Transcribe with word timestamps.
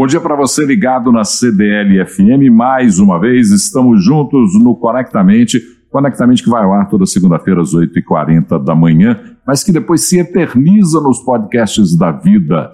Bom 0.00 0.06
dia 0.06 0.18
para 0.18 0.34
você 0.34 0.64
ligado 0.64 1.12
na 1.12 1.24
CDL 1.24 2.06
FM. 2.06 2.50
Mais 2.50 2.98
uma 2.98 3.20
vez, 3.20 3.50
estamos 3.50 4.02
juntos 4.02 4.58
no 4.58 4.74
Conectamente. 4.74 5.60
Conectamente 5.90 6.42
que 6.42 6.48
vai 6.48 6.64
ao 6.64 6.72
ar 6.72 6.88
toda 6.88 7.04
segunda-feira 7.04 7.60
às 7.60 7.74
8h40 7.74 8.64
da 8.64 8.74
manhã, 8.74 9.20
mas 9.46 9.62
que 9.62 9.70
depois 9.70 10.08
se 10.08 10.18
eterniza 10.18 11.02
nos 11.02 11.18
podcasts 11.18 11.94
da 11.98 12.12
vida. 12.12 12.70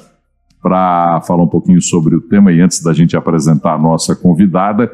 Para 0.62 1.20
falar 1.22 1.42
um 1.42 1.48
pouquinho 1.48 1.82
sobre 1.82 2.14
o 2.14 2.20
tema 2.20 2.52
e 2.52 2.60
antes 2.60 2.80
da 2.80 2.92
gente 2.92 3.16
apresentar 3.16 3.74
a 3.74 3.78
nossa 3.78 4.14
convidada, 4.14 4.88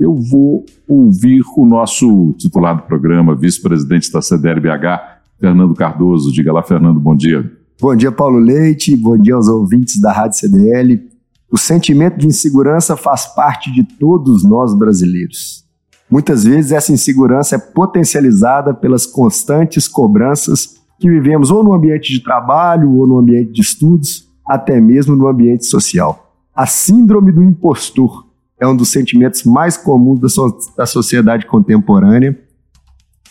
eu 0.00 0.14
vou 0.14 0.64
ouvir 0.88 1.42
o 1.54 1.66
nosso 1.66 2.34
titular 2.38 2.76
do 2.76 2.84
programa, 2.84 3.36
vice-presidente 3.36 4.10
da 4.10 4.22
CDL-BH, 4.22 5.00
Fernando 5.38 5.74
Cardoso. 5.74 6.32
Diga 6.32 6.50
lá, 6.50 6.62
Fernando, 6.62 6.98
bom 6.98 7.14
dia. 7.14 7.44
Bom 7.78 7.94
dia, 7.94 8.10
Paulo 8.10 8.38
Leite. 8.38 8.96
Bom 8.96 9.18
dia 9.18 9.34
aos 9.34 9.48
ouvintes 9.48 10.00
da 10.00 10.12
Rádio 10.12 10.38
CDL. 10.38 11.13
O 11.54 11.56
sentimento 11.56 12.18
de 12.18 12.26
insegurança 12.26 12.96
faz 12.96 13.26
parte 13.26 13.72
de 13.72 13.84
todos 13.84 14.42
nós 14.42 14.74
brasileiros. 14.74 15.64
Muitas 16.10 16.42
vezes 16.42 16.72
essa 16.72 16.92
insegurança 16.92 17.54
é 17.54 17.58
potencializada 17.60 18.74
pelas 18.74 19.06
constantes 19.06 19.86
cobranças 19.86 20.80
que 20.98 21.08
vivemos 21.08 21.52
ou 21.52 21.62
no 21.62 21.72
ambiente 21.72 22.12
de 22.12 22.24
trabalho 22.24 22.90
ou 22.96 23.06
no 23.06 23.20
ambiente 23.20 23.52
de 23.52 23.60
estudos, 23.60 24.28
até 24.44 24.80
mesmo 24.80 25.14
no 25.14 25.28
ambiente 25.28 25.64
social. 25.64 26.34
A 26.52 26.66
síndrome 26.66 27.30
do 27.30 27.44
impostor 27.44 28.26
é 28.58 28.66
um 28.66 28.74
dos 28.74 28.88
sentimentos 28.88 29.44
mais 29.44 29.76
comuns 29.76 30.18
da, 30.18 30.28
so 30.28 30.58
da 30.76 30.86
sociedade 30.86 31.46
contemporânea 31.46 32.36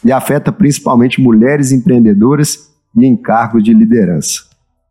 e 0.01 0.13
afeta 0.13 0.49
principalmente 0.49 1.21
mulheres 1.21 1.73
empreendedoras 1.73 2.71
e 2.95 3.05
em 3.05 3.17
cargos 3.17 3.61
de 3.61 3.73
liderança. 3.73 4.43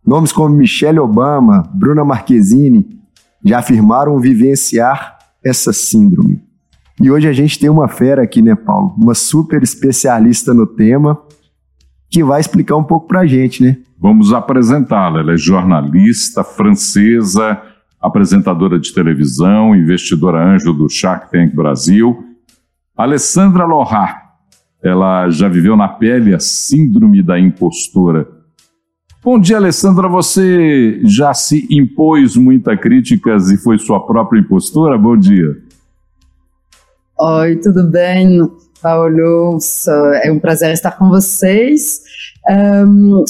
Nomes 0.06 0.32
como 0.32 0.54
Michelle 0.54 0.98
Obama, 0.98 1.62
Bruna 1.74 2.04
Marquezine, 2.04 3.00
já 3.44 3.58
afirmaram 3.58 4.18
vivenciar 4.20 5.18
essa 5.44 5.72
síndrome. 5.72 6.40
E 7.00 7.10
hoje 7.10 7.26
a 7.26 7.32
gente 7.32 7.58
tem 7.58 7.68
uma 7.68 7.88
fera 7.88 8.22
aqui, 8.22 8.40
né, 8.40 8.54
Paulo? 8.54 8.94
Uma 8.96 9.14
super 9.14 9.62
especialista 9.62 10.54
no 10.54 10.66
tema 10.66 11.20
que 12.08 12.22
vai 12.22 12.40
explicar 12.40 12.76
um 12.76 12.84
pouco 12.84 13.08
para 13.08 13.20
a 13.20 13.26
gente, 13.26 13.62
né? 13.62 13.78
Vamos 13.98 14.32
apresentá-la. 14.32 15.20
Ela 15.20 15.32
é 15.32 15.36
jornalista 15.36 16.44
francesa, 16.44 17.60
apresentadora 18.00 18.78
de 18.78 18.92
televisão, 18.92 19.74
investidora 19.74 20.44
anjo 20.44 20.72
do 20.72 20.88
Shark 20.88 21.30
Tank 21.30 21.54
Brasil. 21.54 22.24
Alessandra 22.96 23.64
Lohar. 23.64 24.22
Ela 24.82 25.30
já 25.30 25.48
viveu 25.48 25.76
na 25.76 25.88
pele 25.88 26.34
a 26.34 26.40
síndrome 26.40 27.22
da 27.22 27.38
impostora 27.38 28.28
Bom 29.24 29.38
dia, 29.38 29.56
Alessandra. 29.56 30.08
Você 30.08 31.00
já 31.04 31.32
se 31.32 31.68
impôs 31.70 32.34
muitas 32.34 32.76
críticas 32.80 33.52
e 33.52 33.56
foi 33.56 33.78
sua 33.78 34.04
própria 34.04 34.40
impostora? 34.40 34.98
Bom 34.98 35.16
dia. 35.16 35.58
Oi, 37.20 37.54
tudo 37.62 37.88
bem? 37.88 38.40
Paulo, 38.82 39.58
é 40.24 40.32
um 40.32 40.40
prazer 40.40 40.72
estar 40.72 40.90
com 40.98 41.08
vocês. 41.08 42.02
Um, 42.50 43.22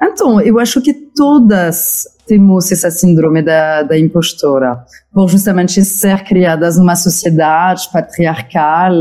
então, 0.00 0.40
eu 0.40 0.60
acho 0.60 0.80
que 0.80 0.94
todas 0.94 2.06
temos 2.28 2.70
essa 2.70 2.88
síndrome 2.88 3.42
da, 3.42 3.82
da 3.82 3.98
impostora, 3.98 4.84
por 5.12 5.28
justamente 5.28 5.84
ser 5.84 6.22
criadas 6.22 6.78
numa 6.78 6.94
sociedade 6.94 7.90
patriarcal, 7.92 8.92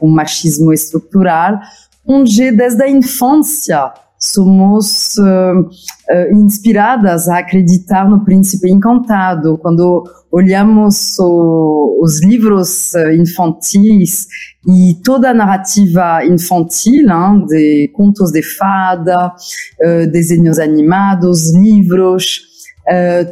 com 0.00 0.08
machismo 0.08 0.72
estrutural, 0.72 1.60
onde 2.06 2.50
desde 2.50 2.82
a 2.82 2.88
infância 2.88 3.92
somos 4.38 5.16
uh, 5.18 5.60
uh, 5.60 6.36
inspiradas 6.36 7.28
a 7.28 7.38
acreditar 7.38 8.08
no 8.08 8.24
príncipe 8.24 8.70
encantado. 8.70 9.58
Quando 9.58 10.04
olhamos 10.30 11.18
o, 11.18 11.98
os 12.00 12.22
livros 12.22 12.92
uh, 12.94 13.10
infantis 13.10 14.28
e 14.64 14.94
toda 15.02 15.30
a 15.30 15.34
narrativa 15.34 16.24
infantil, 16.24 17.10
hein, 17.10 17.46
de 17.46 17.90
contos 17.94 18.30
de 18.30 18.42
fada, 18.42 19.32
desenhos 20.12 20.58
animados, 20.58 21.54
livros, 21.54 22.42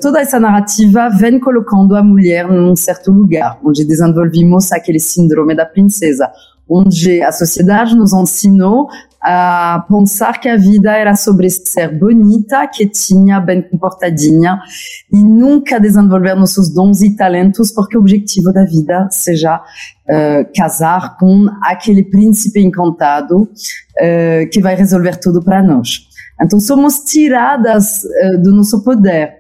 toda 0.00 0.21
essa 0.21 0.41
narrativa 0.41 1.11
vem 1.11 1.38
colocando 1.38 1.94
a 1.94 2.03
mulher 2.03 2.49
num 2.49 2.75
certo 2.75 3.12
lugar, 3.12 3.59
onde 3.62 3.84
desenvolvemos 3.84 4.73
aquele 4.73 5.00
síndrome 5.00 5.55
da 5.55 5.67
princesa, 5.67 6.31
onde 6.69 7.21
a 7.23 7.33
sociedade 7.33 7.94
nos 7.94 8.15
ensinou 8.15 8.88
a 9.22 9.84
pensar 9.88 10.41
que 10.41 10.49
a 10.49 10.56
vida 10.56 10.93
era 10.93 11.16
sobre 11.16 11.50
ser 11.50 11.99
bonita, 11.99 12.66
quietinha, 12.69 13.41
bem 13.41 13.62
comportadinha 13.62 14.60
e 15.12 15.22
nunca 15.22 15.81
desenvolver 15.81 16.34
nossos 16.34 16.69
dons 16.72 17.03
e 17.03 17.16
talentos, 17.16 17.71
porque 17.71 17.97
o 17.97 18.00
objetivo 18.00 18.53
da 18.53 18.65
vida 18.65 19.09
seja 19.10 19.56
uh, 19.56 20.53
casar 20.55 21.16
com 21.16 21.47
aquele 21.62 22.05
príncipe 22.05 22.60
encantado 22.60 23.43
uh, 23.43 24.50
que 24.53 24.60
vai 24.60 24.75
resolver 24.75 25.16
tudo 25.16 25.43
para 25.43 25.62
nós. 25.62 26.06
Então 26.43 26.60
somos 26.60 26.99
tiradas 27.00 28.03
uh, 28.05 28.43
do 28.43 28.55
nosso 28.55 28.84
poder. 28.84 29.34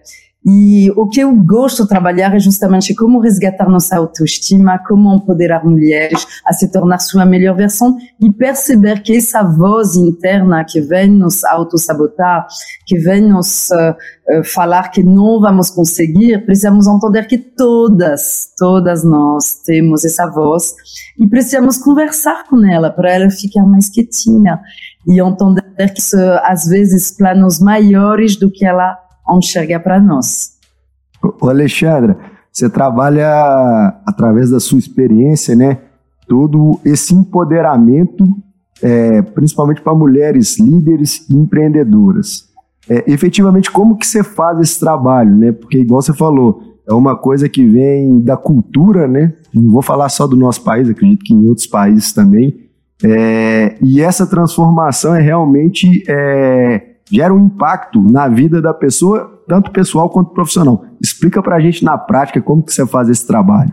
E 0.48 0.92
o 0.92 1.08
que 1.08 1.18
eu 1.18 1.34
gosto 1.34 1.82
de 1.82 1.88
trabalhar 1.88 2.32
é 2.32 2.38
justamente 2.38 2.94
como 2.94 3.18
resgatar 3.18 3.68
nossa 3.68 3.96
autoestima, 3.96 4.78
como 4.78 5.12
empoderar 5.12 5.64
mulheres 5.64 6.24
a 6.46 6.52
se 6.52 6.70
tornar 6.70 7.00
sua 7.00 7.26
melhor 7.26 7.56
versão 7.56 7.96
e 8.20 8.32
perceber 8.32 9.02
que 9.02 9.16
essa 9.16 9.42
voz 9.42 9.96
interna 9.96 10.64
que 10.64 10.80
vem 10.80 11.10
nos 11.10 11.42
autossabotar, 11.42 12.46
que 12.86 12.96
vem 12.96 13.22
nos 13.22 13.70
uh, 13.70 14.44
falar 14.44 14.90
que 14.90 15.02
não 15.02 15.40
vamos 15.40 15.68
conseguir, 15.68 16.44
precisamos 16.44 16.86
entender 16.86 17.26
que 17.26 17.38
todas, 17.38 18.52
todas 18.56 19.02
nós 19.02 19.60
temos 19.64 20.04
essa 20.04 20.30
voz 20.30 20.74
e 21.18 21.28
precisamos 21.28 21.76
conversar 21.76 22.44
com 22.44 22.64
ela 22.64 22.88
para 22.88 23.12
ela 23.12 23.30
ficar 23.30 23.66
mais 23.66 23.88
quietinha 23.88 24.60
e 25.08 25.20
entender 25.20 25.92
que 25.92 26.02
às 26.44 26.66
vezes 26.66 27.10
planos 27.10 27.58
maiores 27.58 28.36
do 28.36 28.48
que 28.48 28.64
ela 28.64 29.05
enxergar 29.34 29.80
para 29.80 30.00
nós. 30.00 30.56
Alexandra, 31.42 32.18
você 32.52 32.70
trabalha 32.70 33.28
através 34.06 34.50
da 34.50 34.60
sua 34.60 34.78
experiência, 34.78 35.54
né? 35.54 35.78
Todo 36.28 36.80
esse 36.84 37.14
empoderamento, 37.14 38.24
é, 38.82 39.22
principalmente 39.22 39.80
para 39.80 39.94
mulheres 39.94 40.58
líderes 40.58 41.28
e 41.28 41.34
empreendedoras. 41.34 42.46
É, 42.88 43.04
efetivamente, 43.10 43.70
como 43.70 43.96
que 43.96 44.06
você 44.06 44.22
faz 44.22 44.60
esse 44.60 44.80
trabalho, 44.80 45.36
né? 45.36 45.52
Porque 45.52 45.78
igual 45.78 46.00
você 46.00 46.14
falou, 46.14 46.62
é 46.88 46.94
uma 46.94 47.16
coisa 47.16 47.48
que 47.48 47.66
vem 47.66 48.20
da 48.20 48.36
cultura, 48.36 49.08
né? 49.08 49.34
Não 49.52 49.70
vou 49.70 49.82
falar 49.82 50.08
só 50.08 50.26
do 50.26 50.36
nosso 50.36 50.62
país, 50.62 50.88
acredito 50.88 51.24
que 51.24 51.34
em 51.34 51.46
outros 51.46 51.66
países 51.66 52.12
também. 52.12 52.66
É, 53.04 53.76
e 53.82 54.00
essa 54.00 54.26
transformação 54.26 55.14
é 55.14 55.20
realmente 55.20 56.04
é, 56.08 56.95
gera 57.10 57.32
um 57.32 57.46
impacto 57.46 58.00
na 58.02 58.28
vida 58.28 58.60
da 58.60 58.74
pessoa, 58.74 59.42
tanto 59.48 59.70
pessoal 59.70 60.10
quanto 60.10 60.30
profissional. 60.30 60.84
Explica 61.00 61.42
para 61.42 61.56
a 61.56 61.60
gente 61.60 61.84
na 61.84 61.96
prática 61.96 62.40
como 62.42 62.62
que 62.62 62.72
você 62.72 62.86
faz 62.86 63.08
esse 63.08 63.26
trabalho. 63.26 63.72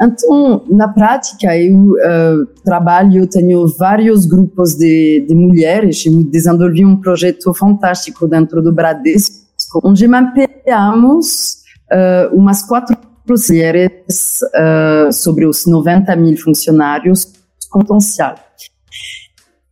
Então, 0.00 0.62
na 0.70 0.86
prática, 0.88 1.56
eu 1.56 1.74
uh, 1.74 2.46
trabalho, 2.64 3.26
tenho 3.26 3.66
vários 3.76 4.26
grupos 4.26 4.76
de, 4.76 5.26
de 5.28 5.34
mulheres, 5.34 6.06
eu 6.06 6.22
desenvolvi 6.22 6.84
um 6.84 7.00
projeto 7.00 7.52
fantástico 7.52 8.28
dentro 8.28 8.62
do 8.62 8.72
Bradesco, 8.72 9.80
onde 9.82 10.06
mapeamos 10.06 11.58
uh, 11.90 12.32
umas 12.32 12.62
quatro 12.62 12.96
mulheres 13.28 14.40
uh, 14.54 15.12
sobre 15.12 15.44
os 15.46 15.66
90 15.66 16.14
mil 16.16 16.36
funcionários 16.36 17.32
com 17.68 17.80
potencial. 17.80 18.36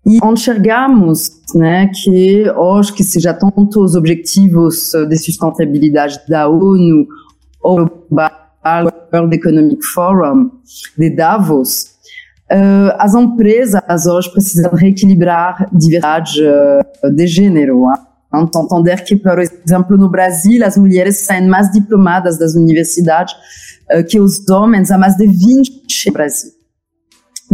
E 0.07 0.25
enxergamos 0.25 1.43
né, 1.53 1.91
que 1.93 2.49
hoje 2.51 2.93
que 2.93 3.03
seja 3.03 3.35
tanto 3.35 3.83
os 3.83 3.97
objetivos 3.97 4.93
de 5.09 5.17
sustentabilidade 5.17 6.21
da 6.29 6.49
ONU 6.49 7.09
ou 7.61 7.81
o 7.81 8.17
World 9.13 9.35
Economic 9.35 9.85
Forum 9.85 10.53
de 10.97 11.11
Davos, 11.11 11.91
uh, 12.53 12.95
as 12.99 13.15
empresas 13.15 14.07
hoje 14.07 14.31
precisam 14.31 14.71
reequilibrar 14.73 15.69
diversidade 15.73 16.41
uh, 16.41 17.11
de 17.11 17.27
gênero. 17.27 17.85
Hein? 17.87 18.45
Então, 18.45 18.63
entender 18.65 19.03
que, 19.03 19.17
por 19.17 19.41
exemplo, 19.41 19.97
no 19.97 20.09
Brasil, 20.09 20.65
as 20.65 20.77
mulheres 20.77 21.25
saem 21.25 21.49
mais 21.49 21.73
diplomadas 21.73 22.39
das 22.39 22.55
universidades 22.55 23.35
uh, 23.93 24.05
que 24.05 24.21
os 24.21 24.49
homens 24.49 24.93
há 24.93 24.99
mais 24.99 25.17
de 25.17 25.27
20 25.27 26.07
no 26.07 26.13
Brasil 26.13 26.56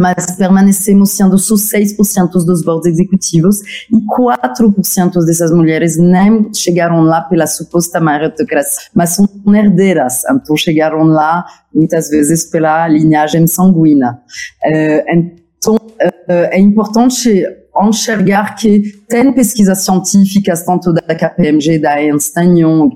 mas 0.03 0.35
permanecemos 0.37 1.13
sendo 1.13 1.39
só 1.39 1.55
6% 1.55 2.33
dos 2.45 2.65
boards 2.65 2.87
executivos 2.87 3.61
e 3.89 4.05
4% 4.21 5.25
dessas 5.25 5.53
mulheres 5.53 5.97
nem 5.97 6.53
chegaram 6.53 7.03
lá 7.03 7.21
pela 7.21 7.47
suposta 7.47 8.01
meritocracia, 8.01 8.91
mas 8.93 9.11
são 9.11 9.29
herdeiras, 9.55 10.23
então 10.29 10.57
chegaram 10.57 11.05
lá 11.05 11.45
muitas 11.73 12.09
vezes 12.09 12.45
pela 12.45 12.89
linhagem 12.89 13.47
sanguínea. 13.47 14.19
Uh, 14.65 15.05
então, 15.09 15.77
uh, 15.77 16.49
é 16.51 16.59
importante 16.59 17.47
enxergar 17.81 18.57
que 18.57 18.93
tem 19.09 19.33
pesquisas 19.33 19.85
científicas 19.85 20.65
tanto 20.65 20.93
da 20.93 21.15
KPMG, 21.15 21.79
da 21.79 22.03
Ernst 22.03 22.37
Young, 22.37 22.91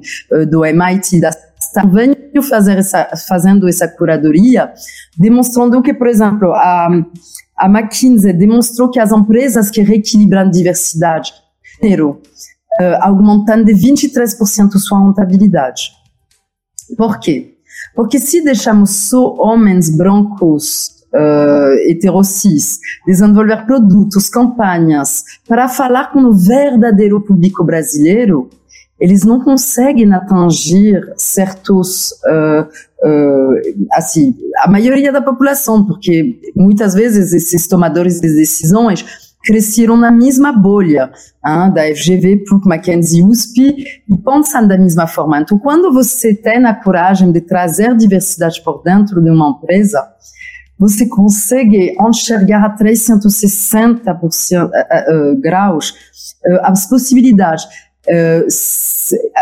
do 0.51 0.65
MIT, 0.67 1.21
da 1.21 1.31
venho 1.85 2.43
fazer 2.43 2.79
essa, 2.79 3.09
fazendo 3.29 3.69
essa 3.69 3.89
curadoria, 3.89 4.73
demonstrando 5.17 5.83
que, 5.83 5.93
por 5.93 6.07
exemplo, 6.07 6.53
a, 6.53 6.89
a 7.57 7.67
McKinsey 7.69 8.33
demonstrou 8.33 8.91
que 8.91 9.01
as 9.01 9.11
empresas 9.13 9.71
que 9.71 9.83
reequilibram 9.83 10.51
diversidade 10.51 11.33
gênero 11.81 12.21
uh, 12.81 13.03
aumentam 13.03 13.65
de 13.65 13.73
23% 13.73 14.73
sua 14.79 15.01
rentabilidade. 15.01 15.93
Por 16.97 17.19
quê? 17.19 17.55
Porque 17.95 18.19
se 18.19 18.43
deixamos 18.43 19.09
só 19.09 19.35
homens 19.39 19.91
brancos 19.91 20.97
uh, 21.13 21.91
heterocis, 21.91 22.79
desenvolver 23.07 23.65
produtos, 23.67 24.29
campanhas, 24.29 25.25
para 25.49 25.69
falar 25.69 26.13
com 26.13 26.25
o 26.25 26.33
verdadeiro 26.33 27.21
público 27.21 27.65
brasileiro, 27.65 28.49
eles 28.99 29.25
não 29.25 29.41
conseguem 29.41 30.13
atingir 30.13 31.13
certos, 31.17 32.13
uh, 32.13 32.63
uh, 33.07 33.87
assim, 33.93 34.35
a 34.59 34.71
maioria 34.71 35.13
da 35.13 35.21
população, 35.21 35.85
porque 35.85 36.41
muitas 36.57 36.95
vezes 36.95 37.33
esses 37.33 37.69
tomadores 37.69 38.21
de 38.21 38.35
decisões 38.35 39.05
cresceram 39.45 39.97
na 39.97 40.11
mesma 40.11 40.53
bolha 40.53 41.13
hein, 41.47 41.73
da 41.73 41.83
FGV, 41.95 42.45
PUC, 42.49 42.67
Mackenzie, 42.67 43.23
USP 43.23 44.01
e 44.09 44.19
pensam 44.19 44.67
da 44.67 44.77
mesma 44.77 45.07
forma. 45.07 45.41
Então, 45.41 45.59
quando 45.59 45.93
você 45.93 46.35
tem 46.35 46.65
a 46.65 46.75
coragem 46.75 47.31
de 47.31 47.41
trazer 47.43 47.95
diversidade 47.97 48.61
por 48.65 48.83
dentro 48.83 49.23
de 49.23 49.31
uma 49.31 49.51
empresa, 49.51 50.03
você 50.79 51.07
consegue 51.07 51.97
enxergar 52.01 52.65
a 52.65 52.71
360 52.71 54.13
uh, 54.13 54.27
uh, 54.27 55.41
graus 55.41 55.95
as 56.63 56.87
possibilidades. 56.87 57.67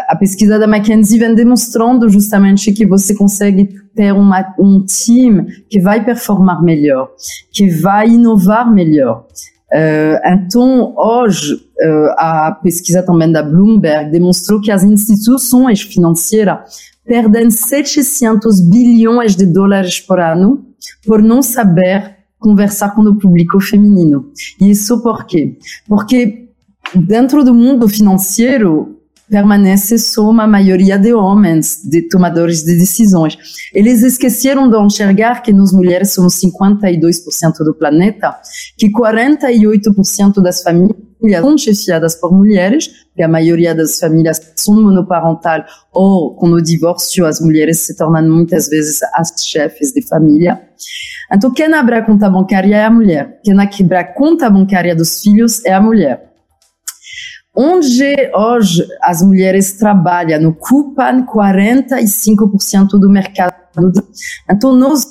A 0.08 0.16
pesquisa 0.16 0.58
da 0.58 0.66
McKinsey 0.66 1.18
vem 1.18 1.34
demonstrando 1.34 2.08
justamente 2.08 2.72
que 2.72 2.86
você 2.86 3.14
consegue 3.14 3.68
ter 3.94 4.12
uma, 4.12 4.54
um 4.58 4.84
time 4.84 5.64
que 5.68 5.80
vai 5.80 6.04
performar 6.04 6.62
melhor, 6.62 7.10
que 7.52 7.68
vai 7.68 8.08
inovar 8.08 8.72
melhor. 8.72 9.26
Uh, 9.72 10.20
então, 10.24 10.94
hoje, 10.96 11.54
uh, 11.54 12.10
a 12.16 12.52
pesquisa 12.62 13.02
também 13.02 13.32
da 13.32 13.42
Bloomberg 13.42 14.10
demonstrou 14.10 14.60
que 14.60 14.70
as 14.70 14.84
instituições 14.84 15.82
financeiras 15.82 16.58
perdem 17.04 17.50
700 17.50 18.60
bilhões 18.68 19.34
de 19.34 19.46
dólares 19.46 20.00
por 20.00 20.20
ano 20.20 20.64
por 21.04 21.22
não 21.22 21.42
saber 21.42 22.16
conversar 22.38 22.94
com 22.94 23.02
o 23.02 23.18
público 23.18 23.58
feminino. 23.60 24.30
E 24.60 24.70
isso 24.70 25.02
por 25.02 25.24
quê? 25.26 25.56
Porque 25.88 26.43
dentro 26.94 27.44
do 27.44 27.54
mundo 27.54 27.88
financeiro 27.88 28.94
permanece 29.28 29.98
só 29.98 30.28
uma 30.28 30.46
maioria 30.46 30.98
de 30.98 31.14
homens, 31.14 31.80
de 31.82 32.02
tomadores 32.02 32.62
de 32.62 32.76
decisões. 32.76 33.38
Eles 33.72 34.02
esqueceram 34.02 34.68
de 34.68 34.78
enxergar 34.78 35.42
que 35.42 35.52
nós 35.52 35.72
mulheres 35.72 36.12
somos 36.12 36.34
52% 36.40 37.64
do 37.64 37.74
planeta, 37.74 38.36
que 38.76 38.90
48% 38.92 40.42
das 40.42 40.62
famílias 40.62 40.94
são 41.40 41.56
chefiadas 41.56 42.14
por 42.14 42.32
mulheres, 42.32 42.90
que 43.16 43.22
a 43.22 43.28
maioria 43.28 43.74
das 43.74 43.98
famílias 43.98 44.52
são 44.56 44.74
monoparental 44.74 45.64
ou 45.92 46.34
com 46.34 46.50
o 46.50 46.62
divórcio 46.62 47.24
as 47.24 47.40
mulheres 47.40 47.78
se 47.78 47.96
tornam 47.96 48.28
muitas 48.28 48.68
vezes 48.68 49.00
as 49.14 49.32
chefes 49.46 49.92
de 49.92 50.06
família. 50.06 50.60
Então 51.32 51.50
quem 51.50 51.72
abre 51.72 51.94
a 51.94 52.02
conta 52.02 52.28
bancária 52.28 52.76
é 52.76 52.84
a 52.84 52.90
mulher, 52.90 53.40
quem 53.42 53.58
abre 53.58 53.96
a 53.96 54.04
conta 54.04 54.50
bancária 54.50 54.94
dos 54.94 55.22
filhos 55.22 55.64
é 55.64 55.72
a 55.72 55.80
mulher. 55.80 56.33
Onde 57.56 58.14
hoje 58.34 58.84
as 59.00 59.22
mulheres 59.22 59.74
trabalham, 59.74 60.48
ocupam 60.48 61.24
45% 61.24 62.98
do 62.98 63.08
mercado. 63.08 63.54
Então, 64.50 64.74
nós 64.74 65.04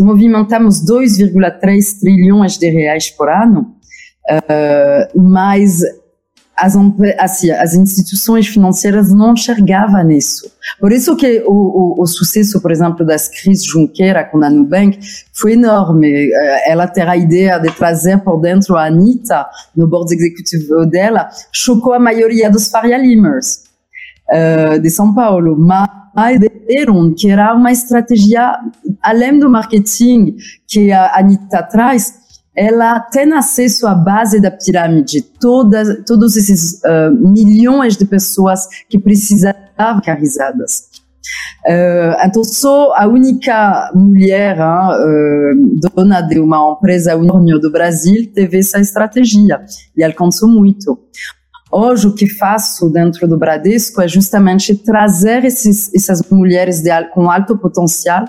movimentamos 0.00 0.84
2,3 0.84 2.00
trilhões 2.00 2.56
de 2.56 2.70
reais 2.70 3.10
por 3.10 3.28
ano, 3.28 3.74
uh, 4.30 5.20
mas 5.20 5.80
as, 6.60 6.76
assim, 7.18 7.50
as 7.50 7.74
instituições 7.74 8.46
financeiras 8.46 9.10
não 9.10 9.32
enxergavam 9.32 10.04
nisso. 10.04 10.50
Por 10.78 10.92
isso 10.92 11.16
que 11.16 11.42
o, 11.46 11.52
o, 11.52 12.02
o, 12.02 12.06
sucesso, 12.06 12.60
por 12.60 12.70
exemplo, 12.70 13.04
das 13.04 13.28
crises 13.28 13.64
Junqueira 13.64 14.24
com 14.24 14.42
a 14.44 14.50
Nubank 14.50 14.98
foi 15.32 15.54
enorme. 15.54 16.30
Eh, 16.30 16.70
ela 16.70 16.86
ter 16.86 17.08
a 17.08 17.16
ideia 17.16 17.58
de 17.58 17.72
trazer 17.72 18.18
por 18.18 18.38
dentro 18.40 18.76
a 18.76 18.86
Anitta 18.86 19.46
no 19.74 19.88
board 19.88 20.14
executivo 20.14 20.84
dela 20.86 21.30
chocou 21.50 21.94
a 21.94 21.98
maioria 21.98 22.50
dos 22.50 22.68
Faria 22.68 22.98
Limers 22.98 23.64
uh, 24.28 24.78
de 24.78 24.90
São 24.90 25.14
Paulo, 25.14 25.56
mas 25.58 26.38
viram 26.68 27.14
que 27.14 27.30
era 27.30 27.54
uma 27.54 27.72
estratégia 27.72 28.58
além 29.02 29.38
do 29.38 29.48
marketing 29.48 30.36
que 30.68 30.92
a 30.92 31.18
Anitta 31.18 31.62
traz, 31.62 32.19
ela 32.54 32.98
tem 33.00 33.32
acesso 33.32 33.86
à 33.86 33.94
base 33.94 34.40
da 34.40 34.50
pirâmide, 34.50 35.22
todas, 35.22 36.04
todos 36.04 36.36
esses 36.36 36.80
uh, 36.82 37.10
milhões 37.12 37.96
de 37.96 38.04
pessoas 38.04 38.66
que 38.88 38.98
precisavam 38.98 40.00
carizadas. 40.04 40.90
Uh, 41.64 42.16
então, 42.24 42.42
sou 42.42 42.92
a 42.94 43.06
única 43.06 43.90
mulher 43.94 44.58
uh, 44.58 45.90
dona 45.94 46.20
de 46.22 46.40
uma 46.40 46.72
empresa 46.72 47.16
unicórnio 47.16 47.58
do 47.58 47.70
Brasil 47.70 48.30
teve 48.34 48.58
essa 48.58 48.80
estratégia 48.80 49.62
e 49.96 50.02
alcançou 50.02 50.48
muito. 50.48 50.98
Hoje, 51.70 52.08
o 52.08 52.14
que 52.14 52.26
faço 52.26 52.90
dentro 52.90 53.28
do 53.28 53.38
Bradesco 53.38 54.02
é 54.02 54.08
justamente 54.08 54.74
trazer 54.74 55.44
esses, 55.44 55.94
essas 55.94 56.20
mulheres 56.28 56.82
de, 56.82 56.90
com 57.10 57.30
alto 57.30 57.56
potencial 57.56 58.24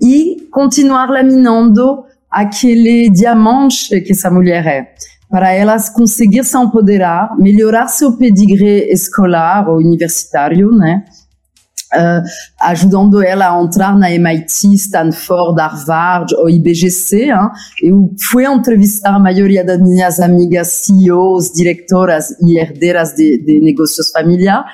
e 0.00 0.48
continuar 0.50 1.10
laminando 1.10 2.04
aquele 2.30 3.10
diamante 3.10 4.00
que 4.00 4.12
essa 4.12 4.30
mulher 4.30 4.66
é, 4.66 4.94
para 5.30 5.52
elas 5.52 5.88
conseguir 5.88 6.44
se 6.44 6.56
empoderar, 6.56 7.36
melhorar 7.38 7.88
seu 7.88 8.16
pedigree 8.16 8.92
escolar 8.92 9.68
ou 9.68 9.78
universitário, 9.78 10.70
né? 10.72 11.04
Uh, 11.92 12.22
ajudando 12.60 13.20
ela 13.20 13.50
a 13.50 13.60
entrar 13.60 13.98
na 13.98 14.12
MIT, 14.12 14.74
Stanford, 14.74 15.60
Harvard 15.60 16.32
ou 16.36 16.48
IBGC. 16.48 17.30
Hein? 17.30 17.50
Eu 17.82 18.14
fui 18.30 18.46
entrevistar 18.46 19.16
a 19.16 19.18
maioria 19.18 19.64
das 19.64 19.80
minhas 19.80 20.20
amigas 20.20 20.68
CEOs, 20.68 21.50
diretoras 21.52 22.30
e 22.42 22.60
herdeiras 22.60 23.14
de, 23.14 23.38
de 23.44 23.58
negócios 23.58 24.08
familiares 24.10 24.70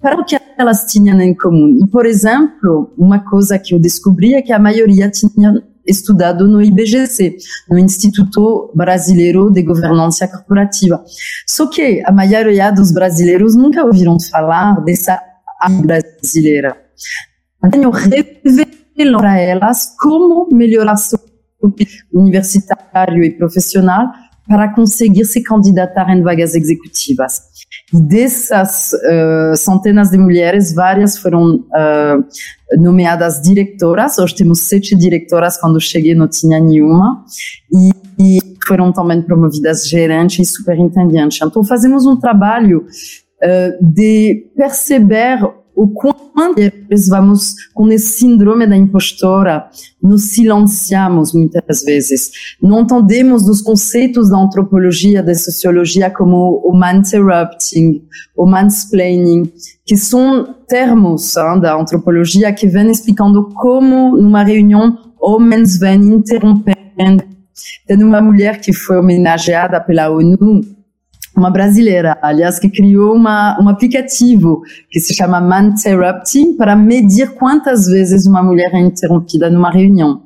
para 0.00 0.18
o 0.18 0.24
que 0.24 0.38
elas 0.56 0.84
tinham 0.84 1.20
em 1.20 1.34
comum. 1.34 1.78
E, 1.82 1.90
por 1.90 2.06
exemplo, 2.06 2.94
uma 2.96 3.18
coisa 3.18 3.58
que 3.58 3.74
eu 3.74 3.80
descobri 3.80 4.34
é 4.34 4.40
que 4.40 4.52
a 4.52 4.58
maioria 4.58 5.10
tinha 5.10 5.52
estudado 5.88 6.46
no 6.46 6.60
IBGC, 6.62 7.36
no 7.70 7.78
Instituto 7.78 8.70
Brasileiro 8.74 9.50
de 9.50 9.62
Governança 9.62 10.28
Corporativa. 10.28 11.02
Só 11.46 11.66
que 11.66 12.02
a 12.04 12.12
maioria 12.12 12.70
dos 12.70 12.92
brasileiros 12.92 13.56
nunca 13.56 13.84
ouviram 13.84 14.18
falar 14.20 14.80
dessa 14.84 15.20
brasileira. 15.82 16.76
Então, 17.64 17.82
eu 17.82 17.90
revelo 17.90 19.18
para 19.18 19.38
elas 19.38 19.94
como 19.98 20.48
melhorar 20.52 20.96
seu 20.96 21.18
universitário 22.12 23.24
e 23.24 23.30
profissional 23.30 24.06
para 24.48 24.74
conseguir 24.74 25.26
se 25.26 25.42
candidatar 25.42 26.08
em 26.10 26.22
vagas 26.22 26.54
executivas. 26.54 27.42
E 27.92 28.00
dessas 28.00 28.92
uh, 28.92 29.56
centenas 29.56 30.10
de 30.10 30.16
mulheres, 30.16 30.74
várias 30.74 31.18
foram 31.18 31.56
uh, 31.56 32.78
nomeadas 32.78 33.42
diretoras. 33.42 34.18
Hoje 34.18 34.36
temos 34.36 34.60
sete 34.60 34.96
diretoras, 34.96 35.60
quando 35.60 35.78
cheguei 35.80 36.14
não 36.14 36.26
tinha 36.26 36.58
nenhuma. 36.58 37.24
E, 37.70 37.90
e 38.18 38.38
foram 38.66 38.90
também 38.90 39.20
promovidas 39.22 39.86
gerentes 39.86 40.48
e 40.48 40.52
superintendentes. 40.52 41.40
Então 41.42 41.62
fazemos 41.62 42.06
um 42.06 42.16
trabalho 42.16 42.86
uh, 43.42 43.84
de 43.84 44.50
perceber 44.56 45.40
o 45.78 45.86
quanto 45.86 46.18
vamos 47.08 47.54
com 47.72 47.86
esse 47.88 48.18
síndrome 48.18 48.66
da 48.66 48.76
impostora, 48.76 49.68
nos 50.02 50.30
silenciamos 50.30 51.32
muitas 51.32 51.82
vezes. 51.84 52.30
Não 52.60 52.80
entendemos 52.80 53.44
dos 53.44 53.60
conceitos 53.60 54.28
da 54.28 54.38
antropologia, 54.38 55.22
da 55.22 55.32
sociologia, 55.36 56.10
como 56.10 56.60
o 56.64 56.76
man-interrupting, 56.76 58.02
o 58.36 58.44
mansplaining, 58.44 59.52
que 59.86 59.96
são 59.96 60.52
termos 60.66 61.36
hein, 61.36 61.60
da 61.60 61.76
antropologia 61.76 62.52
que 62.52 62.66
vêm 62.66 62.90
explicando 62.90 63.48
como, 63.54 64.16
numa 64.20 64.42
reunião, 64.42 64.98
homens 65.20 65.78
vêm 65.78 66.02
interrompendo. 66.02 67.22
Tem 67.86 68.02
uma 68.02 68.20
mulher 68.20 68.60
que 68.60 68.72
foi 68.72 68.98
homenageada 68.98 69.80
pela 69.80 70.10
ONU, 70.10 70.60
uma 71.38 71.50
brasileira, 71.50 72.18
aliás, 72.22 72.58
que 72.58 72.68
criou 72.68 73.14
uma, 73.14 73.58
um 73.60 73.68
aplicativo 73.68 74.60
que 74.90 75.00
se 75.00 75.14
chama 75.14 75.40
Manterrupting 75.40 76.56
para 76.56 76.74
medir 76.76 77.34
quantas 77.34 77.86
vezes 77.86 78.26
uma 78.26 78.42
mulher 78.42 78.70
é 78.74 78.80
interrompida 78.80 79.48
numa 79.50 79.70
reunião. 79.70 80.22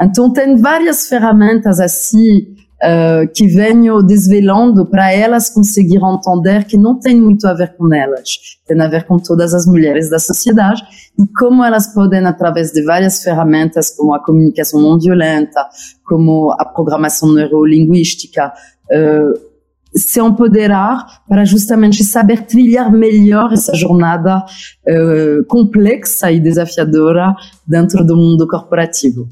Então, 0.00 0.32
tem 0.32 0.56
várias 0.56 1.08
ferramentas 1.08 1.80
assim 1.80 2.52
uh, 2.82 3.28
que 3.32 3.46
venho 3.46 4.02
desvelando 4.02 4.84
para 4.86 5.12
elas 5.12 5.48
conseguir 5.48 5.98
entender 5.98 6.64
que 6.64 6.76
não 6.76 6.98
tem 6.98 7.20
muito 7.20 7.46
a 7.46 7.54
ver 7.54 7.76
com 7.76 7.92
elas, 7.94 8.58
tem 8.66 8.80
a 8.80 8.88
ver 8.88 9.04
com 9.04 9.18
todas 9.18 9.54
as 9.54 9.66
mulheres 9.66 10.10
da 10.10 10.18
sociedade 10.18 10.82
e 11.18 11.26
como 11.38 11.64
elas 11.64 11.92
podem, 11.94 12.24
através 12.26 12.72
de 12.72 12.82
várias 12.82 13.22
ferramentas, 13.22 13.90
como 13.96 14.14
a 14.14 14.24
comunicação 14.24 14.80
não 14.80 14.98
violenta, 14.98 15.68
como 16.04 16.52
a 16.58 16.64
programação 16.64 17.32
neurolinguística, 17.32 18.52
uh, 18.90 19.51
se 19.94 20.20
empoderar 20.20 21.22
para 21.28 21.44
justamente 21.44 22.02
saber 22.02 22.46
trilhar 22.46 22.90
melhor 22.90 23.52
essa 23.52 23.74
jornada 23.74 24.38
uh, 24.38 25.44
complexa 25.46 26.32
e 26.32 26.40
desafiadora 26.40 27.34
dentro 27.66 28.04
do 28.04 28.16
mundo 28.16 28.46
corporativo. 28.46 29.28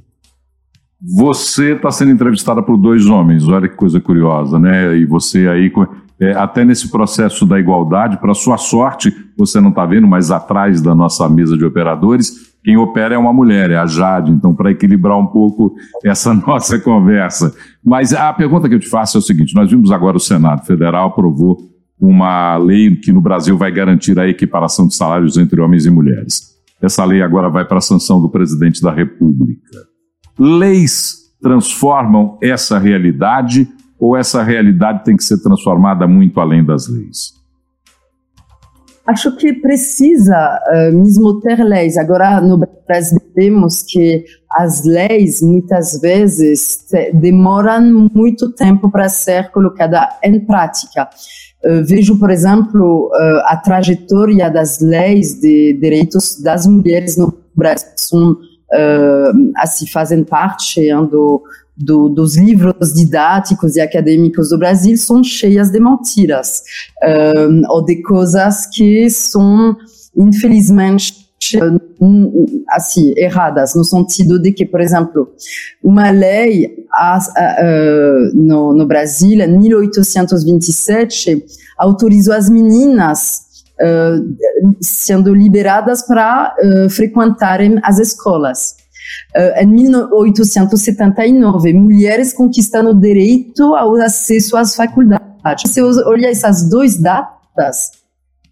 Você 1.03 1.73
está 1.73 1.91
sendo 1.91 2.11
entrevistada 2.11 2.63
por 2.63 2.77
dois 2.77 3.07
homens, 3.07 3.49
olha 3.49 3.69
que 3.69 3.77
coisa 3.77 3.99
curiosa, 3.99 4.59
né? 4.59 4.95
E 4.97 5.07
você 5.07 5.49
aí, 5.49 5.73
é, 6.21 6.33
até 6.33 6.65
nesse 6.65 6.91
processo 6.91 7.47
da 7.47 7.59
igualdade, 7.59 8.19
para 8.19 8.35
sua 8.35 8.59
sorte, 8.59 9.11
você 9.37 9.59
não 9.59 9.71
está 9.71 9.87
vendo, 9.87 10.07
mas 10.07 10.31
atrás 10.31 10.83
da 10.83 10.95
nossa 10.95 11.27
mesa 11.31 11.57
de 11.57 11.65
operadores, 11.65 12.51
quem 12.63 12.77
opera 12.77 13.15
é 13.15 13.19
uma 13.19 13.33
mulher, 13.33 13.71
é 13.71 13.77
a 13.77 13.87
Jade, 13.87 14.31
então 14.31 14.55
para 14.55 14.71
equilibrar 14.71 15.19
um 15.19 15.27
pouco 15.27 15.75
essa 16.05 16.35
nossa 16.47 16.79
conversa. 16.79 17.55
Mas 17.83 18.13
a 18.13 18.31
pergunta 18.35 18.69
que 18.69 18.75
eu 18.75 18.81
te 18.81 18.89
faço 18.89 19.17
é 19.17 19.21
o 19.21 19.23
seguinte: 19.23 19.55
nós 19.55 19.71
vimos 19.71 19.91
agora 19.91 20.19
o 20.19 20.21
Senado 20.21 20.67
Federal 20.67 21.09
aprovou 21.09 21.59
uma 21.99 22.57
lei 22.59 22.95
que 22.97 23.13
no 23.13 23.21
Brasil 23.23 23.57
vai 23.57 23.73
garantir 23.73 24.19
a 24.19 24.29
equiparação 24.29 24.87
de 24.87 24.95
salários 24.95 25.39
entre 25.39 25.61
homens 25.61 25.87
e 25.87 25.91
mulheres. 25.91 26.51
Essa 26.83 27.05
lei 27.05 27.23
agora 27.23 27.49
vai 27.49 27.65
para 27.65 27.79
a 27.79 27.83
sanção 27.83 28.21
do 28.21 28.29
presidente 28.29 28.83
da 28.83 28.91
República. 28.91 29.87
Leis 30.39 31.31
transformam 31.43 32.39
essa 32.43 32.79
realidade 32.79 33.69
ou 34.01 34.17
essa 34.17 34.43
realidade 34.43 35.05
tem 35.05 35.17
que 35.17 35.23
ser 35.23 35.43
transformada 35.43 36.09
muito 36.09 36.41
além 36.41 36.65
das 36.65 36.89
leis? 36.89 37.41
acho 39.11 39.37
que 39.37 39.53
precisa 39.53 40.59
uh, 40.69 40.97
mesmo 40.97 41.41
ter 41.41 41.63
leis. 41.63 41.97
Agora, 41.97 42.41
no 42.41 42.59
Brasil, 42.87 43.21
vemos 43.35 43.83
que 43.83 44.25
as 44.53 44.85
leis, 44.85 45.43
muitas 45.43 46.01
vezes, 46.01 46.87
demoram 47.15 48.09
muito 48.15 48.53
tempo 48.53 48.91
para 48.91 49.09
ser 49.09 49.51
colocada 49.51 50.09
em 50.23 50.41
prática. 50.41 51.09
Uh, 51.65 51.85
vejo, 51.85 52.19
por 52.19 52.31
exemplo, 52.31 53.09
uh, 53.09 53.41
a 53.47 53.57
trajetória 53.57 54.51
das 54.51 54.81
leis 54.81 55.41
de 55.41 55.79
direitos 55.81 56.41
das 56.41 56.67
mulheres 56.67 57.17
no 57.17 57.37
Brasil. 57.55 57.89
São, 57.97 58.37
assim, 59.57 59.85
fazem 59.89 60.23
parte 60.23 60.81
do, 61.11 61.43
do, 61.81 62.09
dos 62.09 62.37
livros 62.37 62.93
didáticos 62.93 63.75
e 63.77 63.81
acadêmicos 63.81 64.51
do 64.51 64.59
Brasil 64.59 64.97
são 64.99 65.25
cheias 65.25 65.71
de 65.71 65.81
mentiras 65.81 66.63
um, 67.03 67.63
ou 67.69 67.83
de 67.85 68.03
coisas 68.03 68.67
que 68.67 69.09
são, 69.09 69.75
infelizmente, 70.15 71.31
assim, 72.69 73.15
erradas, 73.17 73.75
no 73.75 73.83
sentido 73.85 74.39
de 74.39 74.53
que, 74.53 74.67
por 74.67 74.81
exemplo, 74.81 75.33
uma 75.83 76.11
lei 76.11 76.67
uh, 76.67 78.31
no, 78.35 78.75
no 78.75 78.87
Brasil, 78.87 79.41
em 79.41 79.59
1827, 79.59 81.45
autorizou 81.79 82.35
as 82.35 82.49
meninas 82.51 83.43
uh, 83.81 84.77
sendo 84.81 85.35
liberadas 85.35 86.03
para 86.03 86.55
uh, 86.63 86.91
frequentarem 86.91 87.81
as 87.83 87.99
escolas. 87.99 88.80
Uh, 89.37 89.63
em 89.63 89.67
1879, 89.67 91.73
mulheres 91.73 92.33
conquistando 92.33 92.91
o 92.91 93.01
direito 93.01 93.75
ao 93.75 93.95
acesso 93.97 94.57
às 94.57 94.75
faculdades. 94.75 95.31
Se 95.67 95.81
você 95.81 96.03
olha 96.05 96.29
essas 96.29 96.69
duas 96.69 97.01
datas, 97.01 98.01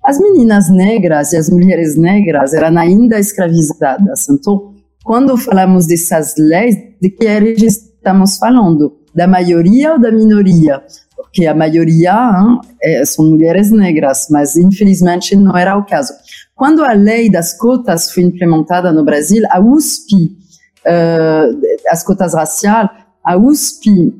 as 0.04 0.18
meninas 0.18 0.70
negras 0.70 1.32
e 1.32 1.36
as 1.36 1.50
mulheres 1.50 1.96
negras 1.96 2.54
eram 2.54 2.78
ainda 2.78 3.18
escravizadas. 3.18 4.28
Então, 4.28 4.74
quando 5.04 5.36
falamos 5.36 5.86
dessas 5.86 6.34
leis, 6.38 6.76
de 7.00 7.10
que 7.10 7.26
estamos 7.64 8.38
falando? 8.38 8.96
Da 9.14 9.26
maioria 9.26 9.94
ou 9.94 10.00
da 10.00 10.12
minoria? 10.12 10.82
Porque 11.16 11.46
a 11.46 11.54
maioria 11.54 12.12
hein, 12.12 12.60
é, 12.82 13.04
são 13.04 13.26
mulheres 13.26 13.70
negras, 13.70 14.28
mas 14.30 14.56
infelizmente 14.56 15.36
não 15.36 15.56
era 15.56 15.76
o 15.76 15.84
caso. 15.84 16.12
Quando 16.54 16.82
a 16.82 16.92
lei 16.92 17.30
das 17.30 17.56
cotas 17.56 18.10
foi 18.10 18.22
implementada 18.22 18.92
no 18.92 19.04
Brasil, 19.04 19.42
a 19.50 19.60
USP 19.60 20.36
as 21.88 22.02
cotas 22.02 22.34
raciais, 22.34 22.88
a 23.24 23.36
USP 23.36 24.14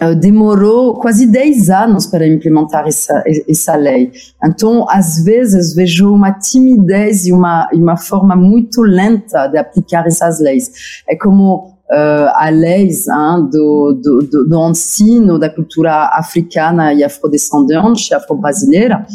uh, 0.00 0.14
demorou 0.14 0.94
quase 0.94 1.26
10 1.26 1.70
anos 1.70 2.06
para 2.06 2.26
implementar 2.26 2.86
essa, 2.86 3.22
essa 3.48 3.76
lei. 3.76 4.12
Então, 4.44 4.86
às 4.88 5.24
vezes, 5.24 5.74
vejo 5.74 6.12
uma 6.12 6.32
timidez 6.32 7.26
e 7.26 7.32
uma, 7.32 7.68
uma 7.72 7.96
forma 7.96 8.36
muito 8.36 8.82
lenta 8.82 9.48
de 9.48 9.58
aplicar 9.58 10.06
essas 10.06 10.40
leis. 10.40 10.70
É 11.08 11.16
como 11.16 11.76
Uh, 11.90 12.28
a 12.34 12.50
leis 12.50 13.08
hein, 13.08 13.48
do, 13.50 13.94
do, 13.94 14.18
do, 14.30 14.46
do, 14.46 14.68
ensino 14.68 15.38
da 15.38 15.48
cultura 15.48 16.10
africana 16.12 16.92
e 16.92 17.02
afrodescendente, 17.02 18.12
afro-brasileira, 18.12 19.06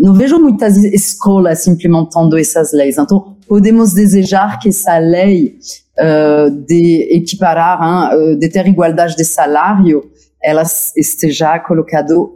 não 0.00 0.14
vejo 0.14 0.38
muitas 0.38 0.76
escolas 0.76 1.66
implementando 1.66 2.38
essas 2.38 2.72
leis. 2.72 2.98
Então, 2.98 3.33
podemos 3.48 3.92
desejar 3.92 4.58
que 4.58 4.68
essa 4.68 4.98
lei 4.98 5.58
uh, 5.98 6.50
de 6.66 7.08
equiparar, 7.16 8.12
hein, 8.12 8.38
de 8.38 8.48
ter 8.48 8.66
igualdade 8.66 9.16
de 9.16 9.24
salário, 9.24 10.10
ela 10.42 10.62
esteja 10.96 11.58
colocada 11.58 12.18
uh, 12.18 12.32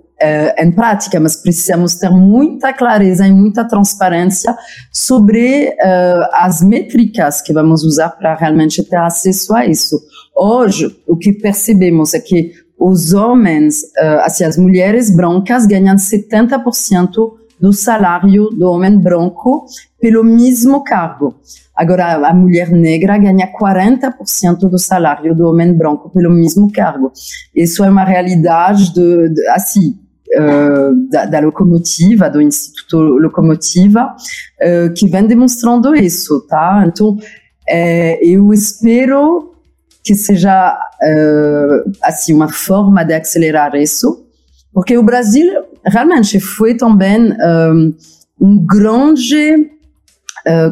em 0.59 0.71
prática, 0.73 1.21
mas 1.21 1.37
precisamos 1.37 1.95
ter 1.95 2.11
muita 2.11 2.73
clareza 2.73 3.27
e 3.27 3.33
muita 3.33 3.67
transparência 3.67 4.57
sobre 4.93 5.69
uh, 5.69 6.29
as 6.33 6.63
métricas 6.63 7.43
que 7.43 7.53
vamos 7.53 7.85
usar 7.85 8.11
para 8.11 8.35
realmente 8.35 8.83
ter 8.83 8.97
acesso 8.97 9.55
a 9.55 9.67
isso. 9.67 10.01
Hoje, 10.35 10.97
o 11.07 11.17
que 11.17 11.33
percebemos 11.33 12.15
é 12.15 12.21
que 12.21 12.53
os 12.79 13.13
homens, 13.13 13.83
assim, 14.23 14.45
as 14.45 14.57
mulheres 14.57 15.11
brancas 15.11 15.67
ganham 15.67 15.97
70% 15.97 17.39
do 17.61 17.73
salário 17.73 18.51
do 18.51 18.71
homem 18.71 18.99
branco 18.99 19.67
pelo 20.01 20.23
mesmo 20.23 20.83
cargo. 20.85 21.35
Agora, 21.75 22.27
a 22.27 22.35
mulher 22.35 22.71
negra 22.71 23.17
ganha 23.19 23.53
40% 23.53 24.69
do 24.69 24.79
salário 24.79 25.35
do 25.35 25.47
homem 25.47 25.73
branco 25.73 26.11
pelo 26.11 26.31
mesmo 26.31 26.73
cargo. 26.73 27.13
Isso 27.55 27.85
é 27.85 27.91
uma 27.91 28.05
realidade 28.05 28.93
de, 28.93 29.29
de 29.29 29.49
assim, 29.49 29.99
uh, 30.35 31.09
da, 31.09 31.27
da, 31.27 31.41
locomotiva, 31.41 32.29
do 32.29 32.41
Instituto 32.41 32.99
Locomotiva, 32.99 34.15
uh, 34.15 34.93
que 34.95 35.09
vem 35.09 35.27
demonstrando 35.27 35.95
isso, 35.95 36.41
tá? 36.49 36.85
Então, 36.87 37.17
é, 37.69 38.19
eu 38.25 38.53
espero 38.53 39.55
que 40.03 40.15
seja 40.15 40.75
uh, 40.75 41.93
assim 42.03 42.33
uma 42.33 42.49
forma 42.49 43.05
de 43.05 43.15
acelerar 43.15 43.77
isso, 43.77 44.27
porque 44.73 44.97
o 44.97 45.03
Brasil 45.03 45.65
realmente 45.89 46.41
foi 46.41 46.77
também 46.77 47.33
um, 47.33 47.95
um 48.41 48.67
grande, 48.67 49.71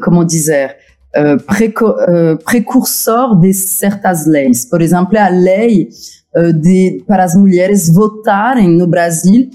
como 0.02 0.24
dizer, 0.24 0.76
uh, 1.16 1.36
uh, 1.36 2.36
precursor 2.44 3.40
de 3.40 3.54
certas 3.54 4.26
leis. 4.26 4.64
Por 4.64 4.82
exemplo, 4.82 5.16
a 5.18 5.28
lei 5.28 5.88
uh, 6.36 6.52
de, 6.52 7.02
para 7.06 7.22
as 7.24 7.34
mulheres 7.34 7.92
votarem 7.92 8.68
no 8.68 8.86
Brasil 8.86 9.50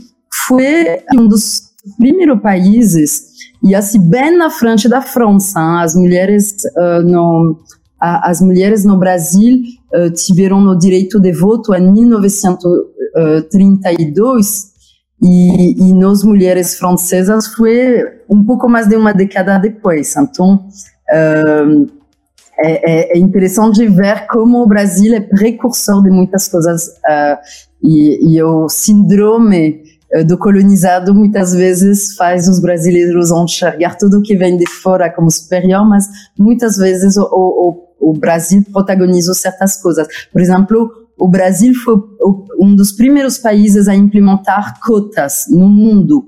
foi 0.48 1.00
um 1.16 1.28
dos 1.28 1.70
primeiros 1.98 2.42
países 2.42 3.30
e 3.64 3.74
assim 3.76 4.00
bem 4.00 4.36
na 4.38 4.50
frente 4.50 4.90
da 4.90 5.02
França. 5.02 5.60
Hein? 5.60 5.82
As 5.82 5.96
mulheres 5.96 6.56
no 7.06 7.60
as 8.00 8.42
mulheres 8.42 8.84
no 8.84 8.98
Brasil 8.98 9.62
tiveram 10.16 10.66
o 10.66 10.76
direito 10.76 11.20
de 11.20 11.32
voto 11.32 11.72
em 11.76 11.92
1932 11.92 14.71
e, 15.22 15.90
e 15.90 15.94
nos 15.94 16.24
mulheres 16.24 16.78
francesas 16.78 17.48
foi 17.48 18.04
um 18.30 18.44
pouco 18.44 18.68
mais 18.68 18.88
de 18.88 18.96
uma 18.96 19.14
década 19.14 19.58
depois. 19.60 20.16
Então, 20.18 20.66
é, 22.64 23.14
é, 23.14 23.18
é, 23.18 23.20
interessante 23.20 23.88
ver 23.88 24.28
como 24.28 24.62
o 24.62 24.68
Brasil 24.68 25.16
é 25.16 25.20
precursor 25.20 26.04
de 26.04 26.10
muitas 26.10 26.48
coisas 26.48 26.88
uh, 26.88 27.38
e, 27.84 28.36
e, 28.36 28.44
o 28.44 28.70
síndrome 28.70 29.82
uh, 30.14 30.24
do 30.24 30.38
colonizado 30.38 31.14
muitas 31.16 31.54
vezes 31.54 32.16
faz 32.16 32.48
os 32.48 32.60
brasileiros 32.60 33.32
enxergar 33.32 33.96
tudo 33.98 34.22
que 34.22 34.36
vem 34.36 34.58
de 34.58 34.70
fora 34.70 35.10
como 35.10 35.32
superior, 35.32 35.88
mas 35.88 36.08
muitas 36.38 36.78
vezes 36.78 37.18
o, 37.18 37.28
o, 37.32 38.10
o 38.12 38.14
Brasil 38.14 38.64
protagonizou 38.72 39.34
certas 39.34 39.82
coisas. 39.82 40.08
Por 40.32 40.40
exemplo, 40.40 41.01
o 41.18 41.28
Brasil 41.28 41.74
foi 41.76 41.96
um 42.60 42.76
dos 42.76 42.92
primeiros 42.92 43.38
países 43.38 43.88
a 43.88 43.96
implementar 43.96 44.80
cotas 44.80 45.46
no 45.50 45.68
mundo. 45.70 46.26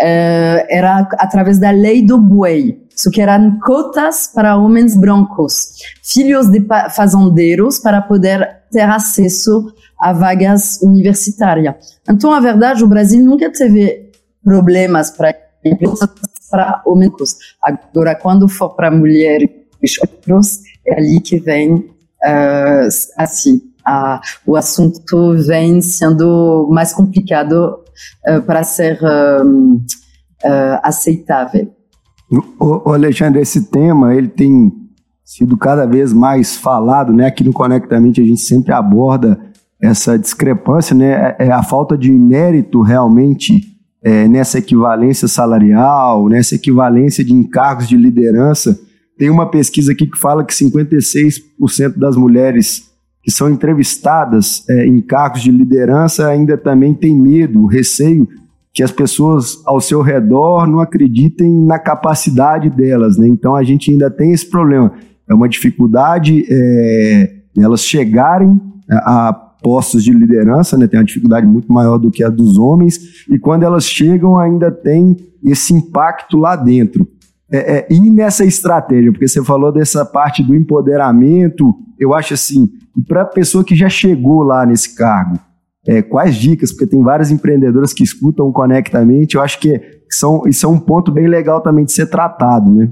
Uh, 0.00 0.64
era 0.68 1.08
através 1.18 1.58
da 1.58 1.70
lei 1.70 2.04
do 2.04 2.18
buey. 2.18 2.86
Isso 2.94 3.10
que 3.10 3.20
eram 3.20 3.58
cotas 3.60 4.26
para 4.26 4.56
homens 4.56 4.96
brancos, 4.96 5.74
filhos 6.02 6.48
de 6.48 6.66
fazendeiros, 6.94 7.78
para 7.78 8.02
poder 8.02 8.46
ter 8.70 8.82
acesso 8.82 9.72
a 9.98 10.12
vagas 10.12 10.80
universitárias. 10.82 11.74
Então, 12.08 12.32
a 12.32 12.40
verdade, 12.40 12.84
o 12.84 12.88
Brasil 12.88 13.22
nunca 13.24 13.50
teve 13.50 14.10
problemas 14.42 15.10
para 15.10 15.34
para 16.50 16.82
homens. 16.86 17.12
Agora, 17.62 18.14
quando 18.14 18.48
for 18.48 18.70
para 18.70 18.90
mulheres, 18.90 19.50
é 20.86 20.94
ali 20.94 21.20
que 21.20 21.38
vem 21.38 21.74
uh, 21.74 22.88
assim 23.16 23.67
a, 23.88 24.20
o 24.46 24.56
assunto 24.56 25.34
vem 25.46 25.80
sendo 25.80 26.68
mais 26.70 26.92
complicado 26.92 27.78
uh, 28.28 28.42
para 28.42 28.62
ser 28.62 28.98
uh, 29.02 29.74
uh, 29.74 30.80
aceitável. 30.82 31.72
O, 32.60 32.92
Alexandre, 32.92 33.40
esse 33.40 33.70
tema 33.70 34.14
ele 34.14 34.28
tem 34.28 34.70
sido 35.24 35.56
cada 35.56 35.86
vez 35.86 36.12
mais 36.12 36.56
falado, 36.56 37.12
né? 37.12 37.26
Aqui 37.26 37.42
no 37.42 37.52
Conectamente 37.52 38.20
a 38.20 38.24
gente 38.24 38.40
sempre 38.42 38.72
aborda 38.72 39.40
essa 39.80 40.18
discrepância, 40.18 40.94
né? 40.94 41.36
É, 41.38 41.46
é 41.46 41.52
a 41.52 41.62
falta 41.62 41.96
de 41.96 42.10
mérito 42.10 42.82
realmente 42.82 43.62
é, 44.02 44.28
nessa 44.28 44.58
equivalência 44.58 45.26
salarial, 45.26 46.28
nessa 46.28 46.54
equivalência 46.54 47.24
de 47.24 47.32
encargos 47.32 47.88
de 47.88 47.96
liderança. 47.96 48.78
Tem 49.18 49.30
uma 49.30 49.50
pesquisa 49.50 49.92
aqui 49.92 50.06
que 50.06 50.18
fala 50.18 50.44
que 50.44 50.54
56% 50.54 51.96
das 51.96 52.14
mulheres 52.14 52.87
que 53.22 53.30
são 53.30 53.50
entrevistadas 53.50 54.64
é, 54.68 54.86
em 54.86 55.00
cargos 55.00 55.42
de 55.42 55.50
liderança 55.50 56.28
ainda 56.28 56.56
também 56.56 56.94
têm 56.94 57.18
medo, 57.18 57.66
receio 57.66 58.28
que 58.72 58.82
as 58.82 58.92
pessoas 58.92 59.60
ao 59.66 59.80
seu 59.80 60.02
redor 60.02 60.66
não 60.66 60.80
acreditem 60.80 61.52
na 61.64 61.78
capacidade 61.78 62.70
delas, 62.70 63.18
né? 63.18 63.26
Então 63.26 63.56
a 63.56 63.64
gente 63.64 63.90
ainda 63.90 64.08
tem 64.08 64.32
esse 64.32 64.48
problema. 64.48 64.92
É 65.28 65.34
uma 65.34 65.48
dificuldade 65.48 66.46
é, 66.48 67.34
elas 67.58 67.84
chegarem 67.84 68.60
a, 68.88 69.32
postos 69.62 70.04
de 70.04 70.12
liderança, 70.12 70.78
né? 70.78 70.86
Tem 70.86 70.98
uma 70.98 71.04
dificuldade 71.04 71.46
muito 71.46 71.72
maior 71.72 71.98
do 71.98 72.10
que 72.10 72.22
a 72.22 72.28
dos 72.28 72.56
homens 72.56 73.26
e 73.28 73.38
quando 73.38 73.64
elas 73.64 73.84
chegam 73.84 74.38
ainda 74.38 74.70
tem 74.70 75.16
esse 75.44 75.74
impacto 75.74 76.36
lá 76.36 76.54
dentro. 76.54 77.06
É, 77.50 77.78
é, 77.78 77.86
e 77.90 78.10
nessa 78.10 78.44
estratégia, 78.44 79.10
porque 79.10 79.26
você 79.26 79.42
falou 79.42 79.72
dessa 79.72 80.04
parte 80.04 80.42
do 80.42 80.54
empoderamento, 80.54 81.74
eu 81.98 82.14
acho 82.14 82.34
assim, 82.34 82.68
e 82.96 83.02
para 83.02 83.22
a 83.22 83.26
pessoa 83.26 83.64
que 83.64 83.74
já 83.74 83.88
chegou 83.88 84.42
lá 84.42 84.66
nesse 84.66 84.94
cargo, 84.94 85.38
é, 85.86 86.02
quais 86.02 86.36
dicas? 86.36 86.70
Porque 86.70 86.86
tem 86.86 87.02
várias 87.02 87.30
empreendedoras 87.30 87.94
que 87.94 88.02
escutam 88.02 88.52
conectamente, 88.52 89.36
eu 89.36 89.42
acho 89.42 89.58
que 89.58 89.80
são, 90.10 90.42
isso 90.46 90.66
é 90.66 90.68
um 90.68 90.78
ponto 90.78 91.10
bem 91.10 91.26
legal 91.26 91.62
também 91.62 91.84
de 91.86 91.92
ser 91.92 92.06
tratado, 92.06 92.70
né? 92.70 92.90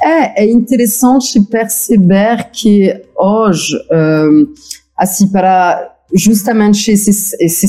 É, 0.00 0.44
é 0.44 0.52
interessante 0.52 1.40
perceber 1.40 2.50
que 2.52 3.02
hoje, 3.16 3.76
um, 3.90 4.52
assim, 4.96 5.28
para 5.28 5.95
justamente 6.14 6.90
esse, 6.90 7.10
esse, 7.40 7.66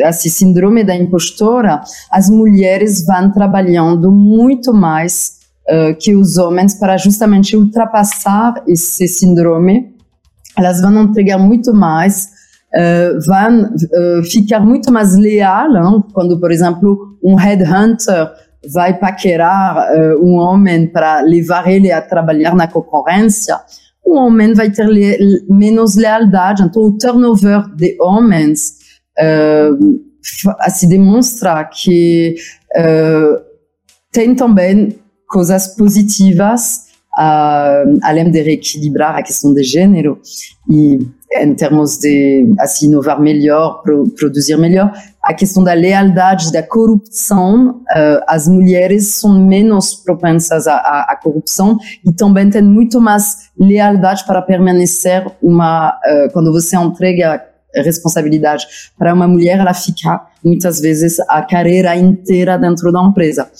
esse 0.00 0.30
síndrome 0.30 0.84
da 0.84 0.94
impostora, 0.94 1.80
as 2.10 2.28
mulheres 2.28 3.04
vão 3.06 3.30
trabalhando 3.30 4.10
muito 4.10 4.72
mais 4.74 5.38
uh, 5.68 5.94
que 5.98 6.14
os 6.14 6.36
homens 6.36 6.74
para 6.74 6.96
justamente 6.96 7.56
ultrapassar 7.56 8.54
esse 8.66 9.08
síndrome. 9.08 9.94
Elas 10.56 10.80
vão 10.80 11.02
entregar 11.02 11.38
muito 11.38 11.72
mais, 11.72 12.28
uh, 12.74 13.18
vão 13.26 13.72
uh, 13.72 14.22
ficar 14.24 14.60
muito 14.60 14.92
mais 14.92 15.16
leal 15.16 15.76
hein? 15.76 16.04
quando, 16.12 16.38
por 16.38 16.50
exemplo, 16.50 17.16
um 17.22 17.34
headhunter 17.34 18.30
vai 18.72 18.96
paquerar 18.96 19.88
um 20.22 20.34
homem 20.34 20.86
para 20.86 21.20
levar 21.20 21.66
ele 21.66 21.90
a 21.90 22.00
trabalhar 22.00 22.54
na 22.54 22.68
concorrência 22.68 23.58
o 24.04 24.16
homem 24.16 24.54
vai 24.54 24.70
ter 24.70 24.86
le 24.86 25.44
menos 25.48 25.96
lealdade. 25.96 26.62
Então, 26.62 26.82
o 26.82 26.98
turnover 26.98 27.66
de 27.74 27.96
homens 28.00 28.76
uh, 29.18 30.00
assim, 30.60 30.88
demonstra 30.88 31.64
que 31.64 32.34
uh, 32.76 33.42
tem 34.10 34.34
também 34.34 34.98
coisas 35.26 35.68
positivas, 35.76 36.91
uh, 37.16 37.98
além 38.02 38.30
de 38.30 38.40
reequilibrar 38.40 39.16
a 39.16 39.22
questão 39.22 39.52
de 39.52 39.62
gênero 39.62 40.20
e 40.68 40.98
em 41.34 41.54
termos 41.54 41.96
de 41.96 42.46
assim, 42.58 42.86
inovar 42.86 43.20
melhor, 43.20 43.82
pro, 43.82 44.08
produzir 44.10 44.56
melhor, 44.58 44.92
a 45.22 45.32
questão 45.32 45.64
da 45.64 45.72
lealdade, 45.72 46.52
da 46.52 46.62
corrupção, 46.62 47.80
uh, 47.82 48.22
as 48.26 48.46
mulheres 48.46 49.06
são 49.14 49.38
menos 49.38 49.94
propensas 49.94 50.66
à, 50.66 50.74
à, 50.74 51.12
à, 51.12 51.16
corrupção 51.16 51.78
e 52.04 52.12
também 52.12 52.50
têm 52.50 52.62
muito 52.62 53.00
mais 53.00 53.50
lealdade 53.58 54.24
para 54.26 54.42
permanecer 54.42 55.24
uma, 55.40 55.90
uh, 55.90 56.32
quando 56.32 56.52
você 56.52 56.76
entrega 56.76 57.42
responsabilidade 57.76 58.66
para 58.98 59.14
uma 59.14 59.26
mulher, 59.26 59.58
ela 59.58 59.72
fica 59.72 60.20
muitas 60.44 60.80
vezes 60.80 61.18
a 61.28 61.42
carreira 61.42 61.96
inteira 61.96 62.58
dentro 62.58 62.92
da 62.92 63.02
empresa. 63.02 63.50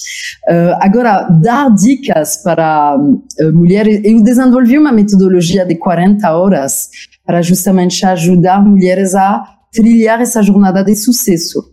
Uh, 0.48 0.76
agora, 0.80 1.28
dar 1.30 1.70
dicas 1.70 2.36
para 2.38 2.96
uh, 2.96 3.52
mulheres, 3.52 4.00
eu 4.04 4.22
desenvolvi 4.22 4.78
uma 4.78 4.92
metodologia 4.92 5.64
de 5.64 5.76
40 5.76 6.30
horas 6.30 6.90
para 7.24 7.40
justamente 7.40 8.04
ajudar 8.04 8.62
mulheres 8.64 9.14
a 9.14 9.42
trilhar 9.72 10.20
essa 10.20 10.42
jornada 10.42 10.84
de 10.84 10.94
sucesso. 10.94 11.72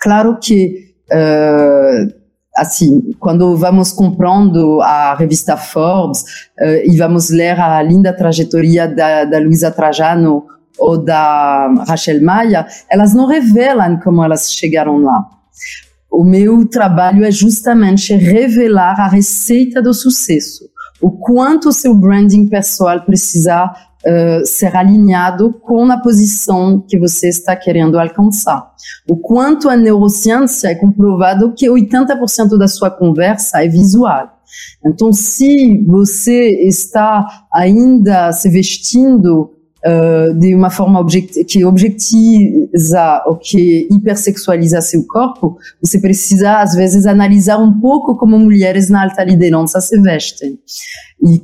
Claro 0.00 0.38
que 0.38 0.94
uh, 1.10 2.26
assim, 2.56 3.12
quando 3.20 3.56
vamos 3.56 3.92
comprando 3.92 4.80
a 4.80 5.14
revista 5.14 5.56
Forbes 5.56 6.22
uh, 6.58 6.90
e 6.90 6.96
vamos 6.96 7.30
ler 7.30 7.60
a 7.60 7.82
linda 7.82 8.12
trajetória 8.12 8.88
da, 8.88 9.24
da 9.24 9.38
Luisa 9.38 9.70
Trajano 9.70 10.44
ou 10.78 11.02
da 11.02 11.72
Rachel 11.86 12.22
Maia, 12.22 12.66
elas 12.90 13.14
não 13.14 13.26
revelam 13.26 13.98
como 14.00 14.22
elas 14.22 14.52
chegaram 14.52 14.98
lá. 14.98 15.24
O 16.10 16.24
meu 16.24 16.66
trabalho 16.66 17.24
é 17.24 17.30
justamente 17.30 18.14
revelar 18.14 19.00
a 19.00 19.08
receita 19.08 19.82
do 19.82 19.92
sucesso, 19.92 20.64
o 21.00 21.10
quanto 21.10 21.68
o 21.68 21.72
seu 21.72 21.94
branding 21.94 22.48
pessoal 22.48 23.02
precisa 23.02 23.66
uh, 23.66 24.46
ser 24.46 24.74
alinhado 24.74 25.52
com 25.60 25.90
a 25.90 25.98
posição 25.98 26.80
que 26.88 26.98
você 26.98 27.28
está 27.28 27.54
querendo 27.54 27.98
alcançar. 27.98 28.72
O 29.08 29.16
quanto 29.16 29.68
a 29.68 29.76
neurociência 29.76 30.68
é 30.68 30.74
comprovado 30.74 31.52
que 31.54 31.68
80% 31.68 32.56
da 32.56 32.68
sua 32.68 32.90
conversa 32.90 33.62
é 33.62 33.68
visual. 33.68 34.32
Então, 34.84 35.12
se 35.12 35.84
você 35.86 36.66
está 36.66 37.46
ainda 37.52 38.32
se 38.32 38.48
vestindo 38.48 39.55
de 40.38 40.54
uma 40.54 40.70
forma 40.70 41.04
que 41.48 41.64
objetiza 41.64 43.22
ou 43.26 43.36
que 43.36 43.86
hipersexualiza 43.90 44.80
seu 44.80 45.06
corpo, 45.06 45.56
você 45.82 46.00
precisa, 46.00 46.60
às 46.60 46.74
vezes, 46.74 47.06
analisar 47.06 47.58
um 47.58 47.80
pouco 47.80 48.16
como 48.16 48.38
mulheres 48.38 48.90
na 48.90 49.04
alta 49.04 49.22
liderança 49.22 49.80
se 49.80 50.00
vestem. 50.00 50.58
E 51.24 51.42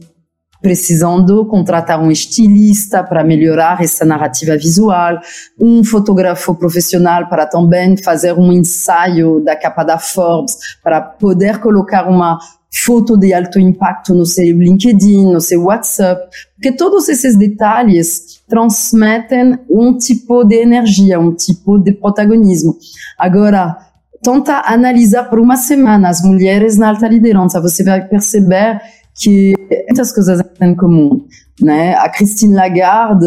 precisando 0.62 1.44
contratar 1.46 2.00
um 2.00 2.10
estilista 2.10 3.02
para 3.02 3.24
melhorar 3.24 3.82
essa 3.82 4.04
narrativa 4.04 4.56
visual, 4.56 5.18
um 5.60 5.82
fotógrafo 5.82 6.54
profissional 6.54 7.28
para 7.28 7.46
também 7.46 7.96
fazer 7.96 8.32
um 8.32 8.52
ensaio 8.52 9.40
da 9.44 9.56
capa 9.56 9.82
da 9.82 9.98
Forbes, 9.98 10.56
para 10.82 11.00
poder 11.00 11.58
colocar 11.58 12.08
uma 12.08 12.38
foto 12.72 13.16
de 13.18 13.34
alto 13.34 13.60
impacto 13.60 14.14
no 14.14 14.24
seu 14.24 14.58
LinkedIn, 14.58 15.30
no 15.30 15.40
seu 15.40 15.64
WhatsApp, 15.64 16.22
porque 16.54 16.72
todos 16.72 17.08
esses 17.08 17.36
detalhes 17.36 18.42
transmitem 18.48 19.58
um 19.68 19.96
tipo 19.96 20.42
de 20.44 20.56
energia, 20.56 21.20
um 21.20 21.34
tipo 21.34 21.78
de 21.78 21.92
protagonismo. 21.92 22.76
Agora, 23.18 23.76
tenta 24.22 24.62
analisar 24.64 25.24
por 25.24 25.38
uma 25.38 25.56
semana 25.56 26.08
as 26.08 26.22
mulheres 26.22 26.78
na 26.78 26.88
alta 26.88 27.08
liderança, 27.08 27.60
você 27.60 27.84
vai 27.84 28.06
perceber 28.06 28.80
que 29.14 29.52
muitas 29.88 30.12
coisas 30.12 30.40
em 30.60 30.74
comum. 30.74 31.26
Né? 31.60 31.94
A 31.94 32.08
Christine 32.08 32.54
Lagarde 32.54 33.26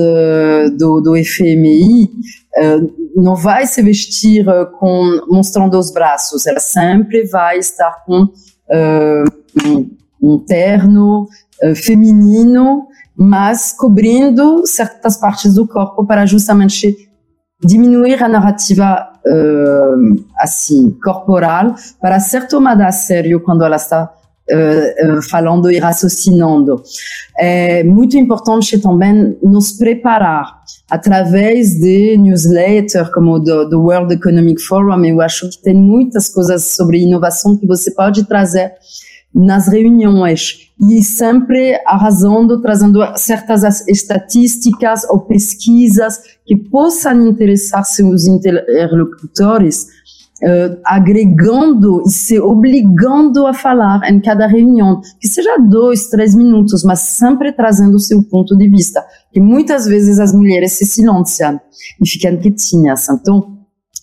do, 0.77 0.99
do 0.99 1.13
FMI 1.23 2.05
uh, 2.05 2.93
não 3.15 3.35
vai 3.35 3.67
se 3.67 3.81
vestir 3.81 4.45
com 4.79 5.21
mostrando 5.27 5.77
os 5.77 5.91
braços, 5.91 6.47
ela 6.47 6.59
sempre 6.59 7.25
vai 7.25 7.59
estar 7.59 8.03
com 8.05 8.23
uh, 8.23 9.34
um, 9.63 9.89
um, 10.21 10.39
terno 10.39 11.27
uh, 11.63 11.75
feminino, 11.75 12.87
mas 13.15 13.71
cobrindo 13.71 14.65
certas 14.65 15.17
partes 15.17 15.53
do 15.53 15.67
corpo 15.67 16.05
para 16.05 16.25
justamente 16.25 16.95
diminuir 17.63 18.21
a 18.21 18.27
narrativa 18.27 19.11
assim 20.37 20.91
corporal 21.03 21.73
para 21.99 22.19
ser 22.19 22.47
tomada 22.47 22.85
a 22.85 22.91
sério 22.91 23.39
quando 23.39 23.63
ela 23.63 23.77
está 23.77 24.11
Uh, 24.47 25.17
uh, 25.17 25.21
falando 25.23 25.71
e 25.71 25.79
raciocinando. 25.79 26.79
É 27.35 27.83
muito 27.83 28.15
importante 28.15 28.77
também 28.77 29.35
nos 29.41 29.71
preparar 29.71 30.61
através 30.87 31.79
de 31.79 32.15
newsletters 32.15 33.09
como 33.09 33.39
do, 33.39 33.67
do 33.67 33.81
World 33.81 34.13
Economic 34.13 34.61
Forum. 34.61 35.03
Eu 35.03 35.19
acho 35.19 35.49
que 35.49 35.61
tem 35.63 35.73
muitas 35.73 36.29
coisas 36.29 36.75
sobre 36.75 36.99
inovação 36.99 37.57
que 37.57 37.65
você 37.65 37.91
pode 37.91 38.23
trazer 38.25 38.71
nas 39.35 39.67
reuniões. 39.67 40.71
E 40.89 41.03
sempre 41.03 41.79
arrasando, 41.85 42.61
trazendo 42.61 42.99
certas 43.17 43.85
estatísticas 43.87 45.03
ou 45.09 45.19
pesquisas 45.19 46.19
que 46.45 46.55
possam 46.55 47.27
interessar 47.27 47.83
seus 47.83 48.27
interlocutores 48.27 49.87
uh, 50.41 50.79
agregando 50.85 52.01
e 52.05 52.09
se 52.09 52.39
obrigando 52.39 53.45
a 53.45 53.53
falar 53.53 54.01
em 54.09 54.19
cada 54.19 54.47
reunião, 54.47 55.01
que 55.19 55.27
seja 55.27 55.57
dois, 55.57 56.07
três 56.07 56.35
minutos, 56.35 56.83
mas 56.83 56.99
sempre 56.99 57.51
trazendo 57.51 57.95
o 57.95 57.99
seu 57.99 58.23
ponto 58.23 58.55
de 58.55 58.69
vista, 58.69 59.03
que 59.31 59.39
muitas 59.39 59.85
vezes 59.85 60.19
as 60.19 60.33
mulheres 60.33 60.73
se 60.73 60.85
silenciam 60.85 61.59
e 62.01 62.07
ficam 62.07 62.37
quietinhas. 62.37 63.07
Então, 63.09 63.55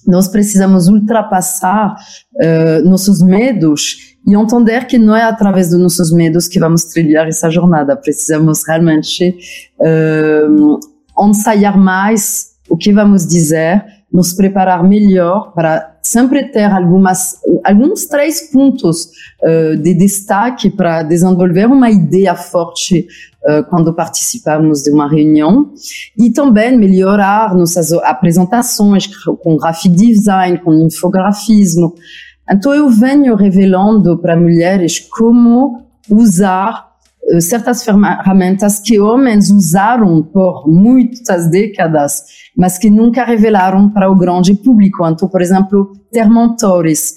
nós 0.06 0.26
precisamos 0.26 0.88
ultrapassar 0.88 1.94
uh, 1.94 2.88
nossos 2.88 3.22
medos 3.22 4.11
e 4.26 4.36
entender 4.36 4.86
que 4.86 4.98
não 4.98 5.16
é 5.16 5.22
através 5.22 5.70
dos 5.70 5.80
nossos 5.80 6.12
medos 6.12 6.46
que 6.46 6.58
vamos 6.58 6.84
trilhar 6.84 7.26
essa 7.26 7.50
jornada. 7.50 7.96
Precisamos 7.96 8.62
realmente 8.66 9.36
uh, 9.78 10.80
ensaiar 11.28 11.76
mais 11.76 12.52
o 12.70 12.76
que 12.76 12.92
vamos 12.92 13.26
dizer, 13.26 13.84
nos 14.12 14.32
preparar 14.32 14.84
melhor 14.84 15.52
para 15.52 15.92
sempre 16.02 16.44
ter 16.44 16.70
algumas, 16.70 17.36
alguns 17.64 18.06
três 18.06 18.50
pontos 18.50 19.08
uh, 19.42 19.76
de 19.76 19.94
destaque 19.94 20.70
para 20.70 21.02
desenvolver 21.02 21.66
uma 21.66 21.90
ideia 21.90 22.34
forte 22.34 23.06
uh, 23.44 23.64
quando 23.68 23.94
participamos 23.94 24.82
de 24.82 24.90
uma 24.90 25.08
reunião 25.08 25.72
e 26.18 26.30
também 26.32 26.76
melhorar 26.76 27.54
nossas 27.54 27.92
apresentações 27.92 29.06
com 29.42 29.56
graphic 29.56 29.94
design, 29.94 30.58
com 30.58 30.72
infografismo. 30.74 31.94
Então 32.50 32.74
eu 32.74 32.88
venho 32.90 33.34
revelando 33.34 34.18
para 34.18 34.36
mulheres 34.36 34.98
como 35.00 35.86
usar 36.10 36.88
uh, 37.32 37.40
certas 37.40 37.84
ferramentas 37.84 38.78
que 38.80 39.00
homens 39.00 39.50
usaram 39.50 40.22
por 40.22 40.68
muitas 40.68 41.50
décadas 41.50 42.24
mas 42.56 42.78
que 42.78 42.90
nunca 42.90 43.24
revelaram 43.24 43.88
para 43.88 44.10
o 44.10 44.16
grande 44.16 44.54
público. 44.54 45.06
Então, 45.06 45.28
por 45.28 45.40
exemplo, 45.40 45.92
ter 46.10 46.28
mentores. 46.28 47.14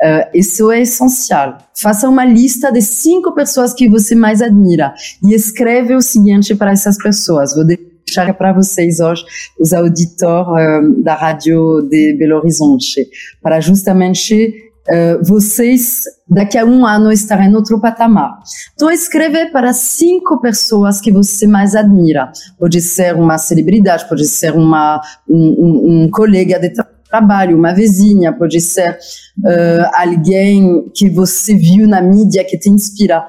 Uh, 0.00 0.28
isso 0.34 0.70
é 0.70 0.82
essencial. 0.82 1.56
Faça 1.74 2.08
uma 2.08 2.24
lista 2.24 2.70
de 2.70 2.82
cinco 2.82 3.32
pessoas 3.32 3.72
que 3.72 3.88
você 3.88 4.14
mais 4.14 4.42
admira 4.42 4.94
e 5.24 5.34
escreve 5.34 5.94
o 5.94 6.02
seguinte 6.02 6.54
para 6.54 6.72
essas 6.72 6.98
pessoas. 6.98 7.54
Vou 7.54 7.64
deixar 8.06 8.32
para 8.34 8.52
vocês 8.52 9.00
hoje, 9.00 9.24
os 9.58 9.72
auditores 9.72 10.46
uh, 10.48 11.02
da 11.02 11.14
rádio 11.14 11.82
de 11.90 12.14
Belo 12.14 12.36
Horizonte, 12.36 13.08
para 13.42 13.60
justamente 13.60 14.70
uh, 14.88 15.24
vocês 15.24 16.04
daqui 16.28 16.56
a 16.56 16.64
um 16.64 16.86
ano 16.86 17.10
estarem 17.10 17.50
em 17.50 17.54
outro 17.54 17.80
patamar. 17.80 18.38
Então 18.74 18.90
escreve 18.90 19.46
para 19.46 19.72
cinco 19.72 20.40
pessoas 20.40 21.00
que 21.00 21.10
você 21.10 21.46
mais 21.46 21.74
admira. 21.74 22.30
Pode 22.58 22.80
ser 22.80 23.14
uma 23.14 23.38
celebridade, 23.38 24.08
pode 24.08 24.26
ser 24.26 24.54
uma 24.54 25.00
um, 25.28 25.38
um, 25.38 26.04
um 26.04 26.10
colega 26.10 26.60
de 26.60 26.72
trabalho, 27.08 27.56
uma 27.56 27.72
vizinha, 27.72 28.32
pode 28.32 28.60
ser 28.60 28.92
uh, 28.92 29.90
alguém 29.94 30.90
que 30.94 31.08
você 31.08 31.54
viu 31.54 31.88
na 31.88 32.00
mídia 32.00 32.44
que 32.44 32.58
te 32.58 32.68
inspira. 32.68 33.24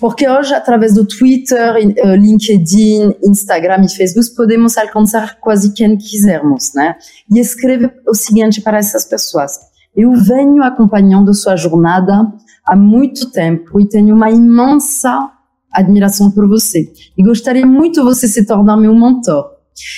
Porque 0.00 0.28
hoje, 0.28 0.52
através 0.52 0.94
do 0.94 1.06
Twitter, 1.06 1.76
LinkedIn, 2.18 3.14
Instagram 3.24 3.84
e 3.84 3.88
Facebook, 3.88 4.34
podemos 4.34 4.76
alcançar 4.76 5.38
quase 5.40 5.72
quem 5.72 5.96
quisermos, 5.96 6.72
né? 6.74 6.96
E 7.32 7.38
escreve 7.38 7.90
o 8.06 8.14
seguinte 8.14 8.60
para 8.60 8.78
essas 8.78 9.04
pessoas. 9.04 9.52
Eu 9.96 10.12
venho 10.12 10.62
acompanhando 10.64 11.32
sua 11.32 11.54
jornada 11.54 12.32
há 12.66 12.74
muito 12.74 13.30
tempo 13.30 13.80
e 13.80 13.88
tenho 13.88 14.16
uma 14.16 14.30
imensa 14.30 15.30
admiração 15.72 16.30
por 16.30 16.48
você. 16.48 16.92
E 17.16 17.22
gostaria 17.22 17.64
muito 17.64 18.02
você 18.02 18.26
se 18.26 18.44
tornar 18.44 18.76
meu 18.76 18.94
mentor. 18.94 19.53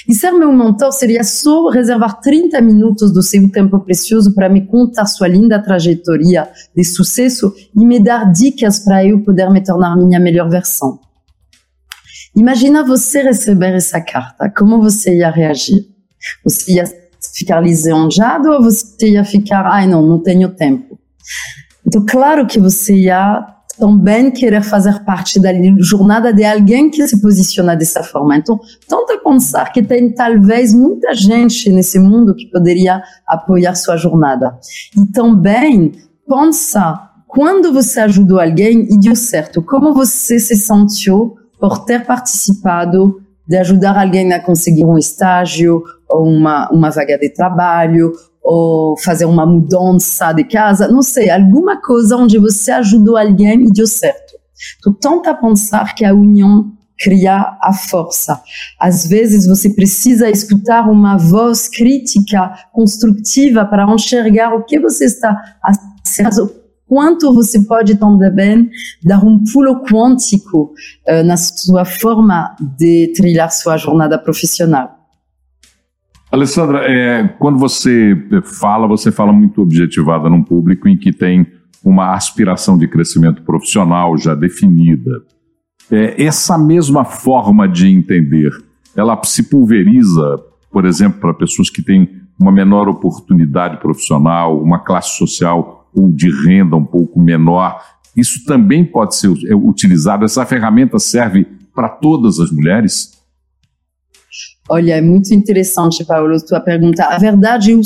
E 0.08 0.14
ser 0.14 0.32
meu 0.32 0.52
mentor 0.52 0.92
seria 0.92 1.22
só 1.22 1.68
reservar 1.68 2.20
30 2.20 2.60
minutos 2.60 3.12
do 3.12 3.22
seu 3.22 3.50
tempo 3.50 3.78
precioso 3.80 4.34
para 4.34 4.48
me 4.48 4.66
contar 4.66 5.06
sua 5.06 5.28
linda 5.28 5.62
trajetória 5.62 6.48
de 6.74 6.84
sucesso 6.84 7.52
e 7.74 7.84
me 7.84 8.00
dar 8.00 8.32
dicas 8.32 8.78
para 8.78 9.04
eu 9.04 9.22
poder 9.22 9.50
me 9.50 9.62
tornar 9.62 9.96
minha 9.96 10.18
melhor 10.18 10.48
versão. 10.48 10.98
Imagina 12.34 12.84
você 12.84 13.22
receber 13.22 13.74
essa 13.74 14.00
carta, 14.00 14.50
como 14.54 14.80
você 14.80 15.18
ia 15.18 15.30
reagir? 15.30 15.88
Você 16.44 16.72
ia 16.72 16.84
ficar 17.34 17.60
lisonjeado 17.60 18.50
ou 18.50 18.62
você 18.62 19.10
ia 19.10 19.24
ficar, 19.24 19.66
ai 19.66 19.86
não, 19.86 20.02
não 20.06 20.22
tenho 20.22 20.54
tempo. 20.54 20.98
Então, 21.86 22.04
claro 22.04 22.46
que 22.46 22.58
você 22.58 22.94
ia 22.94 23.55
também 23.78 24.30
querer 24.30 24.62
fazer 24.62 25.04
parte 25.04 25.40
da 25.40 25.50
jornada 25.78 26.32
de 26.32 26.44
alguém 26.44 26.90
que 26.90 27.06
se 27.06 27.20
posiciona 27.20 27.76
dessa 27.76 28.02
forma. 28.02 28.36
Então, 28.36 28.58
tenta 28.88 29.18
pensar 29.22 29.72
que 29.72 29.82
tem 29.82 30.12
talvez 30.12 30.74
muita 30.74 31.14
gente 31.14 31.70
nesse 31.70 31.98
mundo 31.98 32.34
que 32.34 32.46
poderia 32.46 33.02
apoiar 33.26 33.74
sua 33.74 33.96
jornada. 33.96 34.58
E 34.96 35.06
também 35.12 35.92
pensa 36.28 37.10
quando 37.26 37.72
você 37.72 38.00
ajudou 38.00 38.40
alguém 38.40 38.88
e 38.90 38.98
deu 38.98 39.14
certo, 39.14 39.62
como 39.62 39.92
você 39.92 40.38
se 40.38 40.56
sentiu 40.56 41.36
por 41.60 41.84
ter 41.84 42.04
participado 42.04 43.20
de 43.46 43.56
ajudar 43.56 43.98
alguém 43.98 44.32
a 44.32 44.40
conseguir 44.40 44.84
um 44.84 44.98
estágio 44.98 45.82
ou 46.08 46.24
uma, 46.24 46.68
uma 46.70 46.90
vaga 46.90 47.18
de 47.18 47.28
trabalho 47.28 48.12
ou 48.48 48.96
fazer 48.96 49.24
uma 49.24 49.44
mudança 49.44 50.32
de 50.32 50.44
casa, 50.44 50.87
não 50.87 51.02
sei, 51.02 51.28
alguma 51.28 51.82
coisa 51.82 52.16
onde 52.16 52.38
você 52.38 52.70
ajudou 52.70 53.16
alguém 53.16 53.64
e 53.64 53.72
deu 53.72 53.88
certo. 53.88 54.35
Então, 54.78 54.92
tenta 54.92 55.35
pensar 55.35 55.96
que 55.96 56.04
a 56.04 56.14
união 56.14 56.72
cria 56.96 57.59
a 57.61 57.72
força. 57.72 58.40
Às 58.78 59.04
vezes 59.04 59.48
você 59.48 59.68
precisa 59.70 60.30
escutar 60.30 60.88
uma 60.88 61.16
voz 61.16 61.68
crítica, 61.68 62.54
construtiva 62.72 63.66
para 63.66 63.85
enxergar 63.92 64.54
o 64.54 64.64
que 64.64 64.78
você 64.78 65.06
está 65.06 65.30
a 65.61 65.72
quanto 66.88 67.35
você 67.35 67.61
pode 67.62 67.96
também 67.96 68.70
dar 69.02 69.24
um 69.24 69.42
pulo 69.52 69.82
quântico 69.82 70.72
uh, 71.09 71.24
na 71.24 71.37
sua 71.37 71.85
forma 71.85 72.54
de 72.78 73.12
trilhar 73.14 73.50
sua 73.50 73.76
jornada 73.76 74.16
profissional. 74.16 75.05
Alessandra, 76.37 76.81
é, 76.85 77.27
quando 77.38 77.59
você 77.59 78.14
fala, 78.42 78.87
você 78.87 79.11
fala 79.11 79.33
muito 79.33 79.62
objetivada 79.62 80.29
num 80.29 80.42
público 80.42 80.87
em 80.87 80.94
que 80.94 81.11
tem 81.11 81.46
uma 81.83 82.12
aspiração 82.12 82.77
de 82.77 82.87
crescimento 82.87 83.42
profissional 83.42 84.18
já 84.18 84.35
definida. 84.35 85.22
É, 85.90 86.22
essa 86.22 86.59
mesma 86.59 87.07
forma 87.07 87.66
de 87.66 87.88
entender, 87.88 88.53
ela 88.94 89.18
se 89.25 89.44
pulveriza, 89.44 90.38
por 90.70 90.85
exemplo, 90.85 91.20
para 91.20 91.33
pessoas 91.33 91.70
que 91.70 91.83
têm 91.83 92.20
uma 92.38 92.53
menor 92.53 92.87
oportunidade 92.87 93.79
profissional, 93.79 94.62
uma 94.62 94.81
classe 94.81 95.16
social 95.16 95.88
ou 95.94 96.12
de 96.12 96.29
renda 96.44 96.77
um 96.77 96.85
pouco 96.85 97.18
menor, 97.18 97.81
isso 98.14 98.44
também 98.44 98.85
pode 98.85 99.16
ser 99.16 99.29
utilizado? 99.55 100.25
Essa 100.25 100.44
ferramenta 100.44 100.99
serve 100.99 101.46
para 101.75 101.88
todas 101.88 102.38
as 102.38 102.51
mulheres? 102.51 103.15
Olha, 104.68 104.96
é 104.96 105.01
muito 105.01 105.33
interessante, 105.33 106.05
Paulo, 106.05 106.44
tua 106.44 106.61
pergunta. 106.61 107.05
A 107.05 107.18
verdade, 107.18 107.72
eu, 107.72 107.81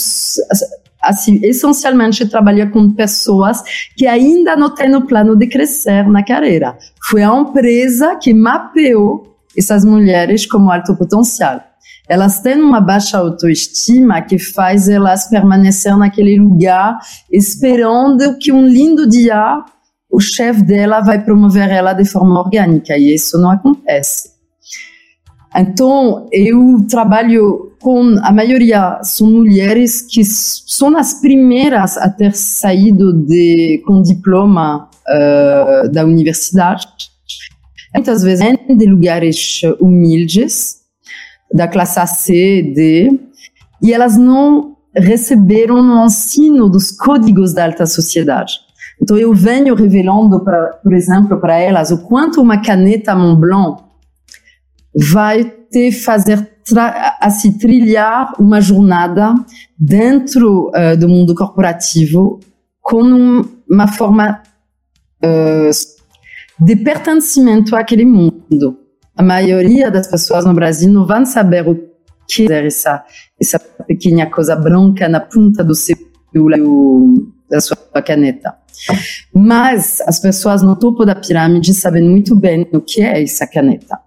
assim, 1.02 1.40
essencialmente 1.42 2.28
trabalho 2.28 2.70
com 2.70 2.90
pessoas 2.92 3.62
que 3.96 4.06
ainda 4.06 4.56
não 4.56 4.74
têm 4.74 4.94
o 4.94 5.06
plano 5.06 5.36
de 5.36 5.46
crescer 5.46 6.08
na 6.08 6.24
carreira. 6.24 6.76
Foi 7.08 7.22
a 7.22 7.34
empresa 7.34 8.16
que 8.16 8.32
mapeou 8.32 9.36
essas 9.56 9.84
mulheres 9.84 10.46
como 10.46 10.70
alto 10.70 10.96
potencial 10.96 11.60
elas 12.10 12.40
têm 12.40 12.60
uma 12.60 12.80
baixa 12.80 13.18
autoestima 13.18 14.20
que 14.20 14.36
faz 14.36 14.88
elas 14.88 15.28
permanecer 15.28 15.96
naquele 15.96 16.40
lugar 16.40 16.98
esperando 17.30 18.36
que 18.36 18.50
um 18.50 18.66
lindo 18.66 19.08
dia 19.08 19.62
o 20.10 20.18
chefe 20.18 20.60
dela 20.64 21.00
vai 21.00 21.24
promover 21.24 21.70
ela 21.70 21.92
de 21.92 22.04
forma 22.04 22.40
orgânica 22.40 22.98
e 22.98 23.14
isso 23.14 23.38
não 23.38 23.52
acontece. 23.52 24.39
Então, 25.56 26.28
eu 26.32 26.86
trabalho 26.88 27.72
com 27.80 28.16
a 28.22 28.32
maioria 28.32 29.00
são 29.02 29.30
mulheres 29.30 30.02
que 30.02 30.22
são 30.24 30.96
as 30.96 31.14
primeiras 31.14 31.96
a 31.96 32.08
ter 32.08 32.34
saído 32.34 33.12
de 33.12 33.82
com 33.86 34.02
diploma 34.02 34.88
uh, 35.08 35.90
da 35.90 36.04
universidade, 36.04 36.86
muitas 37.94 38.22
vezes 38.22 38.46
de 38.68 38.86
lugares 38.86 39.62
humildes 39.80 40.80
da 41.52 41.66
classe 41.66 42.06
C, 42.06 42.72
D, 42.74 43.20
e 43.82 43.92
elas 43.92 44.16
não 44.16 44.76
receberam 44.94 45.76
o 45.76 46.04
ensino 46.04 46.68
dos 46.68 46.92
códigos 46.92 47.54
da 47.54 47.64
alta 47.64 47.86
sociedade. 47.86 48.52
Então 49.02 49.16
eu 49.16 49.32
venho 49.34 49.74
revelando, 49.74 50.44
pra, 50.44 50.78
por 50.82 50.92
exemplo, 50.92 51.40
para 51.40 51.58
elas 51.58 51.90
o 51.90 52.06
quanto 52.06 52.40
uma 52.42 52.60
caneta 52.60 53.16
Montblanc 53.16 53.89
vai 54.94 55.44
te 55.44 55.92
fazer 55.92 56.50
assim, 57.20 57.52
trilhar 57.58 58.32
uma 58.38 58.60
jornada 58.60 59.34
dentro 59.78 60.68
uh, 60.68 60.96
do 60.96 61.08
mundo 61.08 61.34
corporativo 61.34 62.40
com 62.80 63.02
um, 63.02 63.44
uma 63.68 63.88
forma 63.88 64.42
uh, 65.22 66.64
de 66.64 66.76
pertencimento 66.76 67.74
àquele 67.74 68.04
mundo. 68.04 68.78
A 69.16 69.22
maioria 69.22 69.90
das 69.90 70.06
pessoas 70.06 70.44
no 70.44 70.54
Brasil 70.54 70.90
não 70.90 71.06
vão 71.06 71.24
saber 71.24 71.66
o 71.66 71.90
que 72.28 72.50
é 72.50 72.66
essa, 72.66 73.04
essa 73.40 73.58
pequena 73.58 74.26
coisa 74.26 74.54
branca 74.54 75.08
na 75.08 75.20
ponta 75.20 75.64
do 75.64 75.74
seu 75.74 75.96
da 77.50 77.60
sua 77.60 77.76
caneta. 78.00 78.54
Mas 79.34 80.00
as 80.02 80.20
pessoas 80.20 80.62
no 80.62 80.76
topo 80.76 81.04
da 81.04 81.16
pirâmide 81.16 81.74
sabem 81.74 82.08
muito 82.08 82.36
bem 82.36 82.68
o 82.72 82.80
que 82.80 83.02
é 83.02 83.20
essa 83.20 83.46
caneta. 83.46 83.98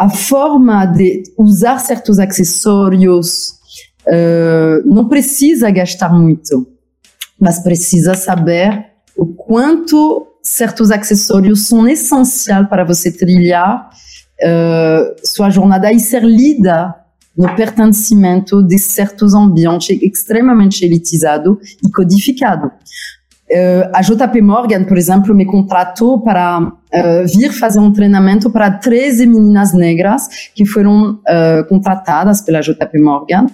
A 0.00 0.08
forma 0.08 0.86
de 0.86 1.24
usar 1.36 1.78
certos 1.78 2.18
acessórios 2.18 3.50
uh, 4.06 4.82
não 4.86 5.06
precisa 5.06 5.70
gastar 5.70 6.10
muito, 6.10 6.66
mas 7.38 7.62
precisa 7.62 8.14
saber 8.14 8.86
o 9.14 9.26
quanto 9.26 10.26
certos 10.42 10.90
acessórios 10.90 11.66
são 11.66 11.86
essenciais 11.86 12.66
para 12.66 12.82
você 12.82 13.12
trilhar 13.12 13.90
uh, 14.42 15.14
sua 15.22 15.50
jornada 15.50 15.92
e 15.92 16.00
ser 16.00 16.24
lida 16.24 16.94
no 17.36 17.54
pertencimento 17.54 18.62
de 18.62 18.78
certos 18.78 19.34
ambientes 19.34 19.98
extremamente 20.00 20.82
elitizados 20.82 21.58
e 21.86 21.92
codificados. 21.92 22.70
Uh, 23.50 23.90
a 23.92 24.00
JP 24.00 24.42
Morgan, 24.42 24.84
por 24.84 24.96
exemplo, 24.96 25.34
me 25.34 25.44
contratou 25.44 26.20
para 26.20 26.60
uh, 26.60 27.26
vir 27.26 27.50
fazer 27.50 27.80
um 27.80 27.92
treinamento 27.92 28.48
para 28.48 28.70
13 28.70 29.26
meninas 29.26 29.72
negras 29.72 30.28
que 30.54 30.64
foram 30.64 31.14
uh, 31.14 31.68
contratadas 31.68 32.40
pela 32.40 32.60
JP 32.60 33.00
Morgan. 33.00 33.46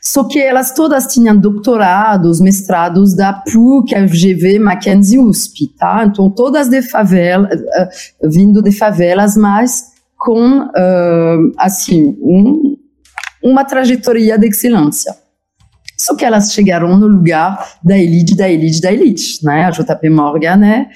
Só 0.00 0.24
que 0.24 0.40
elas 0.40 0.72
todas 0.72 1.06
tinham 1.06 1.36
doutorados, 1.36 2.40
mestrados 2.40 3.14
da 3.14 3.34
PUC, 3.34 3.94
FGV, 4.08 4.58
Mackenzie, 4.58 5.18
USP, 5.18 5.68
tá? 5.78 6.02
Então 6.06 6.30
todas 6.30 6.68
de 6.68 6.80
favela, 6.80 7.48
vindo 8.24 8.62
de 8.62 8.72
favelas, 8.72 9.36
mas 9.36 9.92
com 10.18 10.68
assim 11.56 12.18
um, 12.20 12.76
uma 13.44 13.64
trajetória 13.64 14.36
de 14.36 14.48
excelência. 14.48 15.14
Só 16.00 16.14
que 16.14 16.24
elas 16.24 16.54
chegaram 16.54 16.96
no 16.96 17.06
lugar 17.06 17.76
da 17.84 17.98
elite, 17.98 18.34
da 18.34 18.48
elite, 18.48 18.80
da 18.80 18.90
elite, 18.90 19.44
né? 19.44 19.64
A 19.64 19.70
JP 19.70 20.08
Morgan 20.08 20.64
é 20.64 20.86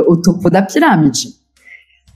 uh, 0.00 0.10
o 0.10 0.20
topo 0.20 0.50
da 0.50 0.60
pirâmide. 0.60 1.28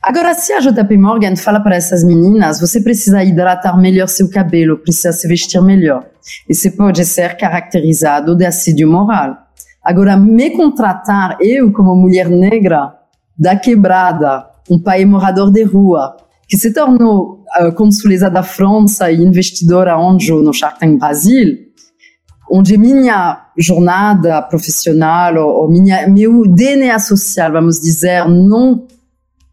Agora, 0.02 0.35
se 0.35 0.52
a 0.52 0.59
JP 0.59 0.96
Morgan 0.96 1.37
fala 1.37 1.61
para 1.61 1.76
essas 1.76 2.02
meninas, 2.02 2.61
você 2.61 2.81
precisa 2.81 3.22
hidratar 3.22 3.78
melhor 3.81 4.09
seu 4.09 4.28
cabelo, 4.28 4.78
precisa 4.78 5.12
se 5.12 5.28
vestir 5.28 5.62
melhor. 5.62 6.07
Isso 6.48 6.76
pode 6.76 7.04
ser 7.04 7.37
caracterizado 7.37 8.35
de 8.35 8.44
assédio 8.44 8.90
moral. 8.90 9.37
Agora, 9.81 10.16
me 10.16 10.50
contratar, 10.50 11.37
eu 11.40 11.72
como 11.72 11.94
mulher 11.94 12.28
negra, 12.28 12.94
da 13.38 13.54
quebrada, 13.54 14.44
um 14.68 14.83
pai 14.83 15.04
morador 15.04 15.52
de 15.52 15.62
rua, 15.62 16.16
que 16.48 16.57
se 16.57 16.72
tornou 16.72 17.44
uh, 17.61 17.72
consuleza 17.74 18.28
da 18.28 18.42
França 18.42 19.09
e 19.12 19.22
investidora 19.22 19.96
anjo 19.96 20.42
no 20.42 20.52
Shark 20.52 20.81
Tank 20.81 20.98
Brasil, 20.98 21.67
onde 22.50 22.78
minha 22.78 23.46
jornada 23.56 24.42
profissional 24.42 25.37
ou, 25.37 25.62
ou 25.62 25.70
minha, 25.70 26.08
meu 26.08 26.46
DNA 26.46 26.98
social, 26.98 27.52
vamos 27.52 27.80
dizer, 27.80 28.28
não 28.28 28.87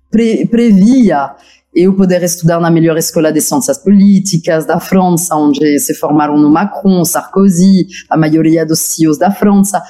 pre, 0.10 0.45
previa 0.45 1.31
eu 1.73 1.93
poder 1.93 2.23
estudar 2.23 2.60
na 2.62 2.71
melhor 2.71 2.97
escola 2.97 3.34
de 3.34 3.41
ciências 3.41 3.77
políticas 3.77 4.65
da 4.65 4.79
França, 4.79 5.36
onde 5.36 5.77
se 5.79 5.93
formaram 5.93 6.38
no 6.38 6.49
Macron, 6.49 7.03
Sarkozy, 7.03 7.88
a 8.10 8.15
maioria 8.15 8.65
dos 8.65 8.79
CEOs 8.79 9.17
da 9.17 9.29
França. 9.29 9.84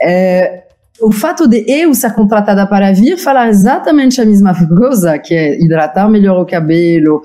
É, 0.00 0.64
o 1.00 1.10
fato 1.10 1.48
de 1.48 1.64
eu 1.66 1.92
ser 1.94 2.14
contratada 2.14 2.64
para 2.66 2.92
vir 2.92 3.16
falar 3.18 3.48
exatamente 3.48 4.20
a 4.20 4.24
mesma 4.24 4.54
coisa, 4.68 5.18
que 5.18 5.34
é 5.34 5.58
hidratar 5.60 6.08
melhor 6.08 6.40
o 6.40 6.46
cabelo, 6.46 7.22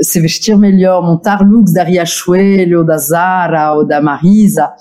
se 0.00 0.20
vestir 0.20 0.56
melhor, 0.56 1.02
montar 1.02 1.40
looks 1.40 1.72
da 1.72 1.82
Riachuelo, 1.82 2.84
da 2.84 2.98
Zara 2.98 3.72
ou 3.74 3.86
da 3.86 4.00
Marisa, 4.00 4.72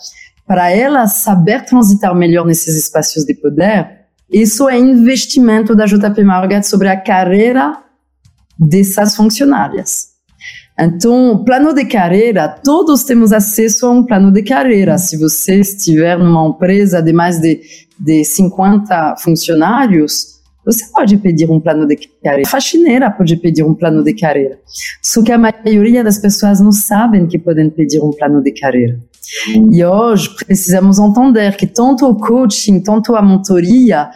para 0.45 0.71
ela 0.71 1.08
saber 1.08 1.65
transitar 1.65 2.15
melhor 2.15 2.45
nesses 2.45 2.75
espaços 2.75 3.25
de 3.25 3.34
poder, 3.34 3.97
isso 4.32 4.69
é 4.69 4.77
investimento 4.77 5.75
da 5.75 5.86
JP 5.86 6.23
Morgan 6.23 6.62
sobre 6.62 6.88
a 6.89 6.99
carreira 6.99 7.77
dessas 8.58 9.15
funcionárias. 9.15 10.17
Então, 10.80 11.43
plano 11.43 11.73
de 11.73 11.86
carreira, 11.86 12.47
todos 12.47 13.03
temos 13.03 13.34
acesso 13.34 13.88
a 13.88 13.91
um 13.91 14.06
plano 14.06 14.32
de 14.32 14.43
carreira. 14.43 14.97
Se 14.97 15.17
você 15.17 15.60
estiver 15.60 16.19
numa 16.19 16.47
empresa 16.47 17.01
de 17.01 17.12
mais 17.12 17.39
de, 17.39 17.62
de 17.99 18.23
50 18.23 19.15
funcionários, 19.17 20.37
você 20.67 20.86
pode 20.91 21.15
pedir 21.15 21.49
um 21.49 21.62
plano 21.62 21.88
de 21.88 21.95
carreira. 22.21 22.45
A 22.45 22.51
faxineira 22.51 23.10
pode 23.10 23.38
pedir 23.38 23.63
um 23.63 23.73
plano 23.73 24.03
de 24.03 24.13
carreira. 24.13 24.60
Só 25.01 25.23
que 25.23 25.32
a 25.32 25.38
maioria 25.38 26.03
das 26.03 26.17
pessoas 26.17 26.60
não 26.60 26.73
sabem 26.73 27.25
que 27.25 27.39
podem 27.39 27.69
pedir 27.69 28.01
um 28.01 28.12
plano 28.12 28.43
de 28.43 28.51
carreira. 28.51 28.99
E 29.71 29.84
hoje 29.86 30.36
precisamos 30.45 30.99
entender 30.99 31.56
que 31.56 31.65
tanto 31.65 32.06
o 32.06 32.15
coaching, 32.15 32.82
tanto 32.82 33.15
a 33.15 33.21
mentoria, 33.21 34.10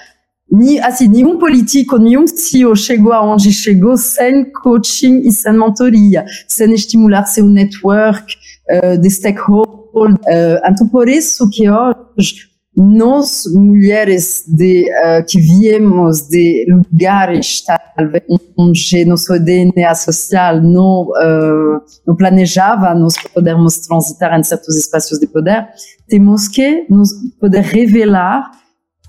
ni, 0.51 0.77
assim, 0.81 1.07
nenhum 1.07 1.39
político, 1.39 1.97
nenhum 1.97 2.27
CEO 2.27 2.75
chegou 2.75 3.13
aonde 3.13 3.53
chegou 3.53 3.95
sem 3.95 4.43
coaching 4.51 5.21
e 5.21 5.31
sem 5.31 5.53
mentoria, 5.53 6.25
sem 6.49 6.73
estimular 6.73 7.25
seu 7.27 7.45
network 7.45 8.35
uh, 8.69 8.97
de 8.97 9.09
stakeholders. 9.09 9.79
Uh, 9.95 10.67
então, 10.69 10.87
por 10.89 11.07
isso 11.07 11.49
que 11.49 11.69
hoje 11.69 12.50
nós 12.75 13.43
mulheres 13.53 14.45
de, 14.47 14.85
uh, 14.89 15.25
que 15.27 15.39
viemos 15.39 16.27
de 16.29 16.65
lugares 16.69 17.63
talvez 17.95 18.23
onde 18.57 19.05
nosso 19.05 19.37
DNA 19.39 19.93
social 19.93 20.61
não, 20.61 21.03
uh, 21.09 21.81
não 22.07 22.15
planejava 22.15 22.93
nós 22.95 23.15
podermos 23.33 23.79
transitar 23.79 24.39
em 24.39 24.43
certos 24.43 24.77
espaços 24.77 25.19
de 25.19 25.27
poder, 25.27 25.67
temos 26.07 26.47
que 26.47 26.85
nos 26.89 27.11
poder 27.39 27.61
revelar 27.61 28.49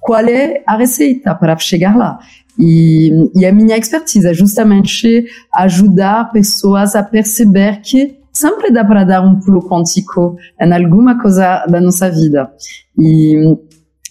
qual 0.01 0.25
é 0.25 0.62
a 0.66 0.77
receita 0.77 1.33
para 1.35 1.57
chegar 1.59 1.96
lá. 1.96 2.18
E, 2.59 3.11
e 3.37 3.46
a 3.46 3.53
minha 3.53 3.77
expertise 3.77 4.29
é 4.29 4.35
justamente 4.35 5.25
ajudar 5.55 6.33
pessoas 6.33 6.96
a 6.96 7.03
perceber 7.03 7.81
que 7.81 8.21
sempre 8.32 8.70
dá 8.70 8.84
para 8.84 9.04
dar 9.04 9.22
um 9.22 9.38
pulo 9.38 9.68
quântico 9.68 10.36
em 10.60 10.72
alguma 10.72 11.20
coisa 11.20 11.66
da 11.66 11.80
nossa 11.80 12.10
vida. 12.10 12.50
E 12.98 13.56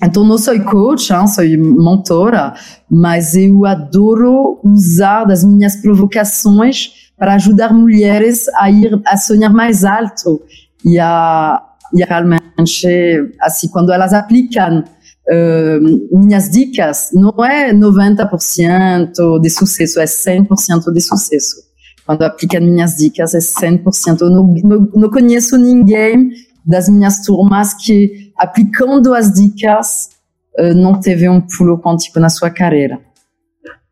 então 0.03 0.23
não 0.23 0.37
sou 0.37 0.59
coach, 0.63 1.13
hein, 1.13 1.27
sou 1.27 1.43
mentora, 1.45 2.53
mas 2.89 3.35
eu 3.35 3.65
adoro 3.65 4.59
usar 4.63 5.25
das 5.25 5.43
minhas 5.43 5.75
provocações 5.75 7.11
para 7.17 7.35
ajudar 7.35 7.71
mulheres 7.71 8.47
a 8.55 8.71
ir 8.71 8.99
a 9.05 9.15
sonhar 9.15 9.53
mais 9.53 9.83
alto 9.83 10.41
e 10.83 10.97
a, 10.97 11.61
e 11.93 12.01
a 12.01 12.07
realmente 12.07 13.35
assim 13.39 13.67
quando 13.67 13.91
elas 13.91 14.11
aplicam 14.11 14.79
uh, 14.79 16.17
minhas 16.19 16.49
dicas 16.49 17.09
não 17.13 17.45
é 17.45 17.71
90% 17.71 19.39
de 19.39 19.49
sucesso, 19.51 19.99
é 19.99 20.05
100% 20.05 20.91
de 20.91 21.01
sucesso 21.01 21.70
quando 22.05 22.23
aplicam 22.23 22.61
minhas 22.61 22.95
dicas 22.95 23.33
é 23.33 23.39
100%. 23.39 24.21
Eu 24.21 24.29
não, 24.29 24.53
não, 24.63 24.89
não 24.95 25.09
conheço 25.09 25.57
ninguém 25.57 26.31
das 26.65 26.87
minhas 26.87 27.19
turmas 27.23 27.73
que, 27.73 28.31
aplicando 28.37 29.13
as 29.13 29.31
dicas, 29.31 30.09
eh, 30.57 30.73
não 30.73 30.99
teve 30.99 31.27
um 31.27 31.41
pulo 31.41 31.79
quântico 31.79 32.19
na 32.19 32.29
sua 32.29 32.49
carreira. 32.49 32.99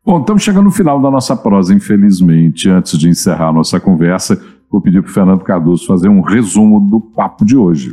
Bom, 0.04 0.20
estamos 0.20 0.42
chegando 0.42 0.64
no 0.64 0.70
final 0.70 1.00
da 1.00 1.10
nossa 1.10 1.36
prosa, 1.36 1.74
infelizmente. 1.74 2.68
Antes 2.68 2.98
de 2.98 3.08
encerrar 3.08 3.48
a 3.48 3.52
nossa 3.52 3.78
conversa, 3.78 4.40
vou 4.70 4.80
pedir 4.80 5.02
para 5.02 5.10
o 5.10 5.14
Fernando 5.14 5.44
Cardoso 5.44 5.86
fazer 5.86 6.08
um 6.08 6.20
resumo 6.20 6.80
do 6.80 7.00
papo 7.00 7.44
de 7.44 7.56
hoje. 7.56 7.92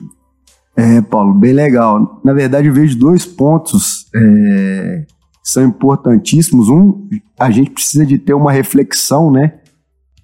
É, 0.76 1.02
Paulo, 1.02 1.34
bem 1.34 1.54
legal. 1.54 2.22
Na 2.24 2.34
verdade, 2.34 2.68
eu 2.68 2.74
vejo 2.74 2.98
dois 2.98 3.26
pontos 3.26 4.06
é, 4.16 5.06
que 5.44 5.50
são 5.50 5.64
importantíssimos. 5.64 6.70
Um, 6.70 7.10
a 7.38 7.50
gente 7.50 7.72
precisa 7.72 8.06
de 8.06 8.18
ter 8.18 8.34
uma 8.34 8.52
reflexão, 8.52 9.32
né? 9.32 9.56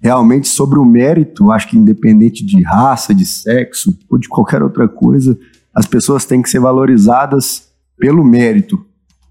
Realmente 0.04 0.46
sobre 0.48 0.78
o 0.78 0.84
mérito, 0.84 1.50
acho 1.50 1.70
que 1.70 1.78
independente 1.78 2.44
de 2.44 2.62
raça, 2.62 3.14
de 3.14 3.24
sexo 3.24 3.96
ou 4.10 4.18
de 4.18 4.28
qualquer 4.28 4.62
outra 4.62 4.86
coisa, 4.86 5.38
as 5.74 5.86
pessoas 5.86 6.26
têm 6.26 6.42
que 6.42 6.50
ser 6.50 6.60
valorizadas 6.60 7.68
pelo 7.98 8.22
mérito. 8.22 8.84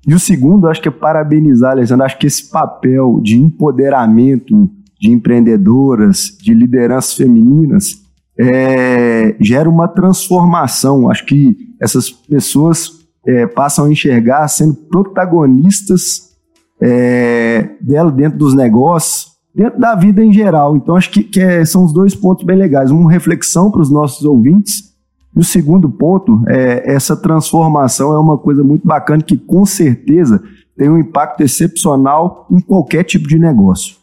E 0.07 0.15
o 0.15 0.19
segundo, 0.19 0.67
acho 0.67 0.81
que 0.81 0.87
é 0.87 0.91
parabenizar, 0.91 1.73
Alexandre, 1.73 2.05
acho 2.05 2.17
que 2.17 2.25
esse 2.25 2.49
papel 2.49 3.19
de 3.21 3.37
empoderamento 3.37 4.67
de 4.99 5.11
empreendedoras, 5.11 6.35
de 6.41 6.55
lideranças 6.55 7.13
femininas, 7.13 8.01
é, 8.39 9.35
gera 9.39 9.69
uma 9.69 9.87
transformação. 9.87 11.07
Acho 11.07 11.23
que 11.25 11.55
essas 11.79 12.09
pessoas 12.09 13.05
é, 13.27 13.45
passam 13.45 13.85
a 13.85 13.91
enxergar 13.91 14.47
sendo 14.47 14.73
protagonistas 14.73 16.31
é, 16.81 17.69
dela 17.79 18.11
dentro 18.11 18.39
dos 18.39 18.55
negócios, 18.55 19.32
dentro 19.53 19.79
da 19.79 19.95
vida 19.95 20.23
em 20.23 20.31
geral. 20.31 20.75
Então, 20.75 20.95
acho 20.95 21.09
que, 21.11 21.23
que 21.23 21.39
é, 21.39 21.63
são 21.63 21.83
os 21.83 21.93
dois 21.93 22.15
pontos 22.15 22.43
bem 22.43 22.57
legais. 22.57 22.89
Uma 22.91 23.11
reflexão 23.11 23.69
para 23.69 23.81
os 23.81 23.91
nossos 23.91 24.25
ouvintes 24.25 24.93
E 25.35 25.39
o 25.39 25.43
segundo 25.43 25.89
ponto 25.89 26.43
é 26.47 26.93
essa 26.93 27.15
transformação 27.15 28.13
é 28.13 28.19
uma 28.19 28.37
coisa 28.37 28.63
muito 28.63 28.87
bacana 28.87 29.21
que 29.21 29.37
com 29.37 29.65
certeza 29.65 30.43
tem 30.75 30.89
um 30.89 30.97
impacto 30.97 31.41
excepcional 31.41 32.47
em 32.51 32.59
qualquer 32.59 33.03
tipo 33.03 33.27
de 33.27 33.37
negócio. 33.37 33.95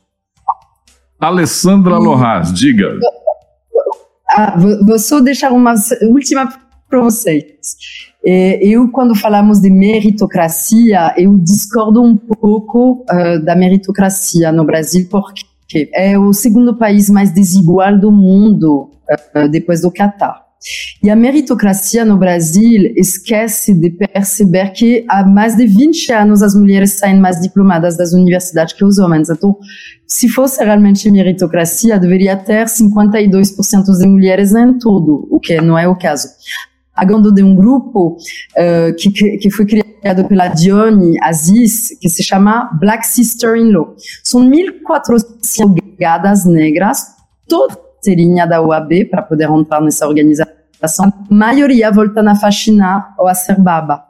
Alessandra 1.18 1.98
Lohas, 1.98 2.52
diga. 2.52 2.98
Ah, 4.28 4.56
vou 4.86 4.98
só 4.98 5.20
deixar 5.20 5.52
uma 5.52 5.74
última 6.02 6.48
para 6.88 7.00
vocês. 7.00 8.09
É, 8.24 8.62
eu, 8.62 8.90
quando 8.90 9.14
falamos 9.14 9.60
de 9.60 9.70
meritocracia, 9.70 11.14
eu 11.16 11.38
discordo 11.38 12.02
um 12.02 12.16
pouco 12.16 13.04
uh, 13.10 13.42
da 13.44 13.56
meritocracia 13.56 14.52
no 14.52 14.64
Brasil, 14.64 15.08
porque 15.10 15.90
é 15.94 16.18
o 16.18 16.32
segundo 16.32 16.76
país 16.76 17.08
mais 17.08 17.32
desigual 17.32 17.98
do 17.98 18.12
mundo, 18.12 18.90
uh, 19.34 19.48
depois 19.48 19.80
do 19.80 19.90
Catar. 19.90 20.50
E 21.02 21.08
a 21.08 21.16
meritocracia 21.16 22.04
no 22.04 22.18
Brasil 22.18 22.92
esquece 22.94 23.72
de 23.72 23.90
perceber 23.90 24.72
que 24.72 25.06
há 25.08 25.24
mais 25.24 25.56
de 25.56 25.66
20 25.66 26.12
anos 26.12 26.42
as 26.42 26.54
mulheres 26.54 26.92
saem 26.92 27.18
mais 27.18 27.40
diplomadas 27.40 27.96
das 27.96 28.12
universidades 28.12 28.74
que 28.74 28.84
os 28.84 28.98
homens. 28.98 29.30
Então, 29.30 29.56
se 30.06 30.28
fosse 30.28 30.62
realmente 30.62 31.10
meritocracia, 31.10 31.98
deveria 31.98 32.36
ter 32.36 32.66
52% 32.66 33.84
de 33.98 34.06
mulheres 34.06 34.52
em 34.54 34.78
tudo, 34.78 35.26
o 35.30 35.40
que 35.40 35.58
não 35.62 35.78
é 35.78 35.88
o 35.88 35.96
caso. 35.96 36.28
Agando 36.94 37.32
de 37.32 37.42
um 37.42 37.54
grupo 37.54 38.16
uh, 38.16 38.94
que, 38.96 39.10
que 39.38 39.50
foi 39.50 39.64
criado 39.64 40.24
pela 40.28 40.48
Dione 40.48 41.16
Aziz, 41.22 41.96
que 42.00 42.08
se 42.08 42.22
chama 42.22 42.70
Black 42.78 43.06
Sister 43.06 43.56
in 43.56 43.72
Law. 43.72 43.94
São 44.22 44.42
1.400 44.48 45.78
gadas 45.98 46.44
negras, 46.44 47.06
todas 47.48 47.76
carteirinha 48.00 48.46
da 48.46 48.62
UAB 48.62 49.04
para 49.10 49.22
poder 49.22 49.48
entrar 49.50 49.80
nessa 49.80 50.08
organização. 50.08 51.06
A 51.06 51.34
maioria 51.34 51.92
voltando 51.92 52.30
a 52.30 52.34
faxinar 52.34 53.14
ou 53.18 53.28
a 53.28 53.34
ser 53.34 53.60
baba. 53.60 54.02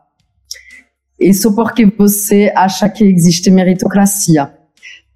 Isso 1.18 1.54
porque 1.54 1.84
você 1.84 2.52
acha 2.56 2.88
que 2.88 3.04
existe 3.04 3.50
meritocracia. 3.50 4.54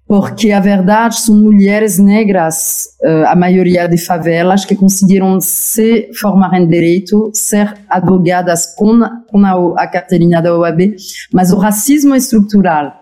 Porque 0.07 0.51
a 0.51 0.59
verdade 0.59 1.19
são 1.19 1.35
mulheres 1.35 1.97
negras, 1.97 2.85
uh, 3.03 3.25
a 3.27 3.35
maioria 3.35 3.87
de 3.87 3.97
favelas, 3.97 4.63
que 4.63 4.75
conseguiram 4.75 5.41
se 5.41 6.11
formar 6.13 6.53
em 6.59 6.67
direito, 6.67 7.31
ser 7.33 7.73
advogadas 7.89 8.75
com, 8.75 8.99
com 9.27 9.45
a, 9.45 9.83
a 9.83 9.87
carteirinha 9.87 10.41
da 10.41 10.55
OAB, 10.55 10.95
mas 11.33 11.51
o 11.51 11.57
racismo 11.57 12.13
estrutural 12.13 12.93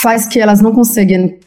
faz 0.00 0.26
que 0.26 0.38
elas 0.38 0.60
não 0.60 0.72
conseguem 0.72 1.40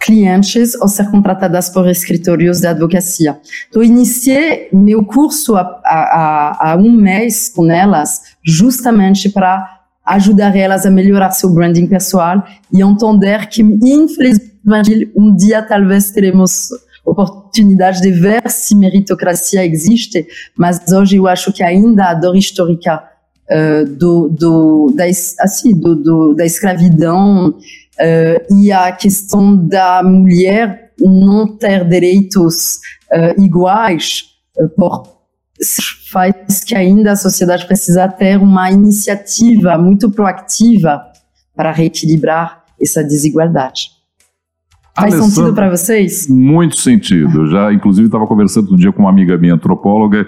clientes 0.00 0.74
ou 0.76 0.88
ser 0.88 1.10
contratadas 1.10 1.68
por 1.68 1.88
escritórios 1.88 2.60
de 2.60 2.66
advocacia. 2.68 3.38
Então, 3.68 3.82
iniciei 3.82 4.68
meu 4.72 5.04
curso 5.04 5.56
há 5.56 6.76
um 6.78 6.92
mês 6.92 7.48
com 7.48 7.70
elas, 7.70 8.22
justamente 8.44 9.28
para 9.28 9.77
ajudar 10.14 10.56
elas 10.56 10.86
a 10.86 10.90
melhorar 10.90 11.30
seu 11.30 11.50
branding 11.50 11.86
pessoal 11.86 12.44
e 12.72 12.82
entender 12.82 13.48
que, 13.48 13.62
infelizmente, 13.62 15.10
um 15.16 15.34
dia 15.34 15.62
talvez 15.62 16.10
teremos 16.10 16.68
oportunidade 17.04 18.00
de 18.00 18.10
ver 18.10 18.48
se 18.50 18.76
meritocracia 18.76 19.64
existe, 19.64 20.26
mas 20.56 20.80
hoje 20.92 21.16
eu 21.16 21.26
acho 21.26 21.52
que 21.52 21.62
ainda 21.62 22.10
a 22.10 22.14
dor 22.14 22.36
histórica 22.36 23.02
uh, 23.50 23.86
do, 23.86 24.28
do, 24.28 24.92
da, 24.94 25.04
assim, 25.40 25.72
do, 25.74 25.94
do, 25.94 26.34
da 26.34 26.44
escravidão 26.44 27.50
uh, 27.50 28.54
e 28.54 28.70
a 28.70 28.92
questão 28.92 29.56
da 29.56 30.02
mulher 30.02 30.92
não 31.00 31.56
ter 31.56 31.84
direitos 31.88 32.78
uh, 33.12 33.42
iguais 33.42 34.24
por 34.76 35.17
faz 36.10 36.62
que 36.64 36.74
ainda 36.74 37.12
a 37.12 37.16
sociedade 37.16 37.66
precisa 37.66 38.08
ter 38.08 38.38
uma 38.38 38.70
iniciativa 38.70 39.76
muito 39.76 40.10
proativa 40.10 41.02
para 41.54 41.72
reequilibrar 41.72 42.64
essa 42.80 43.02
desigualdade. 43.02 43.90
Faz 44.94 45.14
Alessandra, 45.14 45.34
sentido 45.34 45.54
para 45.54 45.70
vocês? 45.70 46.28
Muito 46.28 46.76
sentido. 46.76 47.42
Eu 47.42 47.46
já, 47.46 47.72
inclusive, 47.72 48.06
estava 48.06 48.26
conversando 48.26 48.72
um 48.72 48.76
dia 48.76 48.92
com 48.92 49.02
uma 49.02 49.10
amiga 49.10 49.36
minha 49.36 49.54
antropóloga 49.54 50.26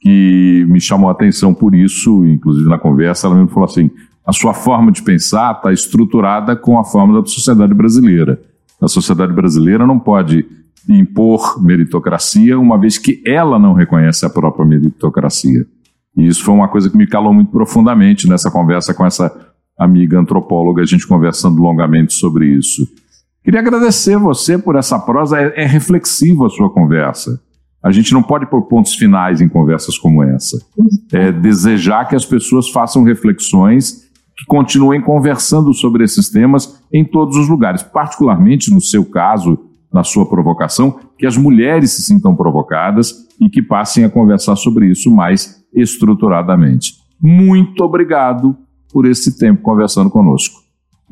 que 0.00 0.66
me 0.68 0.80
chamou 0.80 1.08
a 1.08 1.12
atenção 1.12 1.54
por 1.54 1.74
isso, 1.74 2.26
inclusive 2.26 2.68
na 2.68 2.78
conversa, 2.78 3.28
ela 3.28 3.36
me 3.36 3.48
falou 3.48 3.64
assim: 3.64 3.90
a 4.26 4.32
sua 4.32 4.52
forma 4.52 4.90
de 4.90 5.02
pensar 5.02 5.52
está 5.56 5.72
estruturada 5.72 6.56
com 6.56 6.78
a 6.78 6.84
forma 6.84 7.20
da 7.20 7.26
sociedade 7.26 7.72
brasileira. 7.72 8.40
A 8.80 8.88
sociedade 8.88 9.32
brasileira 9.32 9.86
não 9.86 9.98
pode 9.98 10.44
impor 10.88 11.62
meritocracia, 11.62 12.58
uma 12.58 12.78
vez 12.78 12.98
que 12.98 13.22
ela 13.26 13.58
não 13.58 13.72
reconhece 13.72 14.24
a 14.26 14.30
própria 14.30 14.64
meritocracia. 14.64 15.66
E 16.16 16.26
isso 16.26 16.44
foi 16.44 16.54
uma 16.54 16.68
coisa 16.68 16.90
que 16.90 16.96
me 16.96 17.06
calou 17.06 17.32
muito 17.32 17.50
profundamente 17.50 18.28
nessa 18.28 18.50
conversa 18.50 18.92
com 18.92 19.06
essa 19.06 19.34
amiga 19.78 20.18
antropóloga, 20.18 20.82
a 20.82 20.86
gente 20.86 21.06
conversando 21.06 21.60
longamente 21.60 22.12
sobre 22.12 22.46
isso. 22.46 22.86
Queria 23.42 23.60
agradecer 23.60 24.16
você 24.18 24.56
por 24.56 24.76
essa 24.76 24.98
prosa, 24.98 25.40
é, 25.40 25.62
é 25.62 25.66
reflexiva 25.66 26.46
a 26.46 26.50
sua 26.50 26.70
conversa. 26.70 27.40
A 27.82 27.90
gente 27.90 28.12
não 28.12 28.22
pode 28.22 28.46
pôr 28.46 28.62
pontos 28.62 28.94
finais 28.94 29.40
em 29.40 29.48
conversas 29.48 29.98
como 29.98 30.22
essa. 30.22 30.56
É 31.12 31.32
desejar 31.32 32.06
que 32.08 32.14
as 32.14 32.24
pessoas 32.24 32.70
façam 32.70 33.02
reflexões 33.02 34.02
que 34.36 34.44
continuem 34.46 35.00
conversando 35.00 35.74
sobre 35.74 36.04
esses 36.04 36.30
temas 36.30 36.80
em 36.92 37.04
todos 37.04 37.36
os 37.36 37.48
lugares, 37.48 37.82
particularmente 37.82 38.72
no 38.72 38.80
seu 38.80 39.04
caso, 39.04 39.58
na 39.92 40.02
sua 40.02 40.28
provocação, 40.28 40.98
que 41.18 41.26
as 41.26 41.36
mulheres 41.36 41.92
se 41.92 42.02
sintam 42.02 42.34
provocadas 42.34 43.26
e 43.40 43.48
que 43.48 43.62
passem 43.62 44.04
a 44.04 44.10
conversar 44.10 44.56
sobre 44.56 44.86
isso 44.86 45.10
mais 45.10 45.62
estruturadamente. 45.74 46.94
Muito 47.20 47.84
obrigado 47.84 48.56
por 48.92 49.06
esse 49.06 49.38
tempo 49.38 49.62
conversando 49.62 50.10
conosco. 50.10 50.62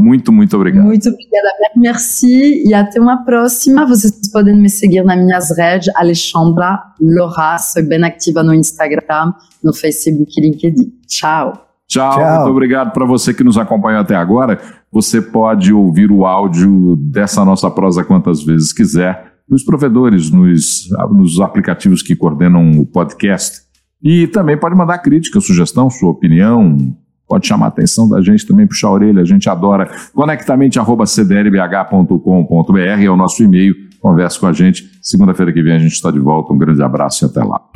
Muito, 0.00 0.32
muito 0.32 0.56
obrigado. 0.56 0.86
Muito 0.86 1.08
obrigada, 1.10 1.48
merci 1.76 2.66
e 2.66 2.72
até 2.72 2.98
uma 2.98 3.22
próxima. 3.22 3.86
Vocês 3.86 4.18
podem 4.32 4.56
me 4.56 4.70
seguir 4.70 5.04
nas 5.04 5.18
minhas 5.18 5.56
redes, 5.56 5.94
Alexandra 5.94 6.82
Lora, 6.98 7.58
sou 7.58 7.86
bem 7.86 8.02
ativa 8.02 8.42
no 8.42 8.54
Instagram, 8.54 9.34
no 9.62 9.74
Facebook 9.74 10.32
e 10.38 10.40
LinkedIn. 10.40 10.90
Tchau. 11.06 11.52
Tchau, 11.86 12.14
Tchau. 12.14 12.36
muito 12.36 12.50
obrigado 12.50 12.92
para 12.92 13.04
você 13.04 13.34
que 13.34 13.44
nos 13.44 13.58
acompanhou 13.58 14.00
até 14.00 14.14
agora. 14.14 14.58
Você 14.92 15.22
pode 15.22 15.72
ouvir 15.72 16.10
o 16.10 16.26
áudio 16.26 16.96
dessa 16.96 17.44
nossa 17.44 17.70
prosa 17.70 18.02
quantas 18.04 18.42
vezes 18.42 18.72
quiser 18.72 19.34
nos 19.48 19.62
provedores, 19.64 20.28
nos, 20.30 20.88
nos 21.10 21.40
aplicativos 21.40 22.02
que 22.02 22.16
coordenam 22.16 22.72
o 22.72 22.84
podcast. 22.86 23.60
E 24.02 24.26
também 24.28 24.56
pode 24.56 24.74
mandar 24.74 24.96
crítica, 24.98 25.38
sugestão, 25.40 25.90
sua 25.90 26.10
opinião, 26.10 26.96
pode 27.28 27.46
chamar 27.46 27.66
a 27.66 27.68
atenção 27.68 28.08
da 28.08 28.20
gente 28.20 28.44
também, 28.46 28.66
puxar 28.66 28.88
a 28.88 28.92
orelha, 28.92 29.22
a 29.22 29.24
gente 29.24 29.48
adora. 29.48 29.88
Conectamente.cdlbh.com.br 30.12 32.78
é 32.78 33.10
o 33.10 33.16
nosso 33.16 33.44
e-mail, 33.44 33.74
converse 34.00 34.40
com 34.40 34.46
a 34.46 34.52
gente. 34.52 34.90
Segunda-feira 35.00 35.52
que 35.52 35.62
vem 35.62 35.74
a 35.74 35.78
gente 35.78 35.92
está 35.92 36.10
de 36.10 36.18
volta. 36.18 36.52
Um 36.52 36.58
grande 36.58 36.82
abraço 36.82 37.24
e 37.24 37.26
até 37.26 37.44
lá. 37.44 37.69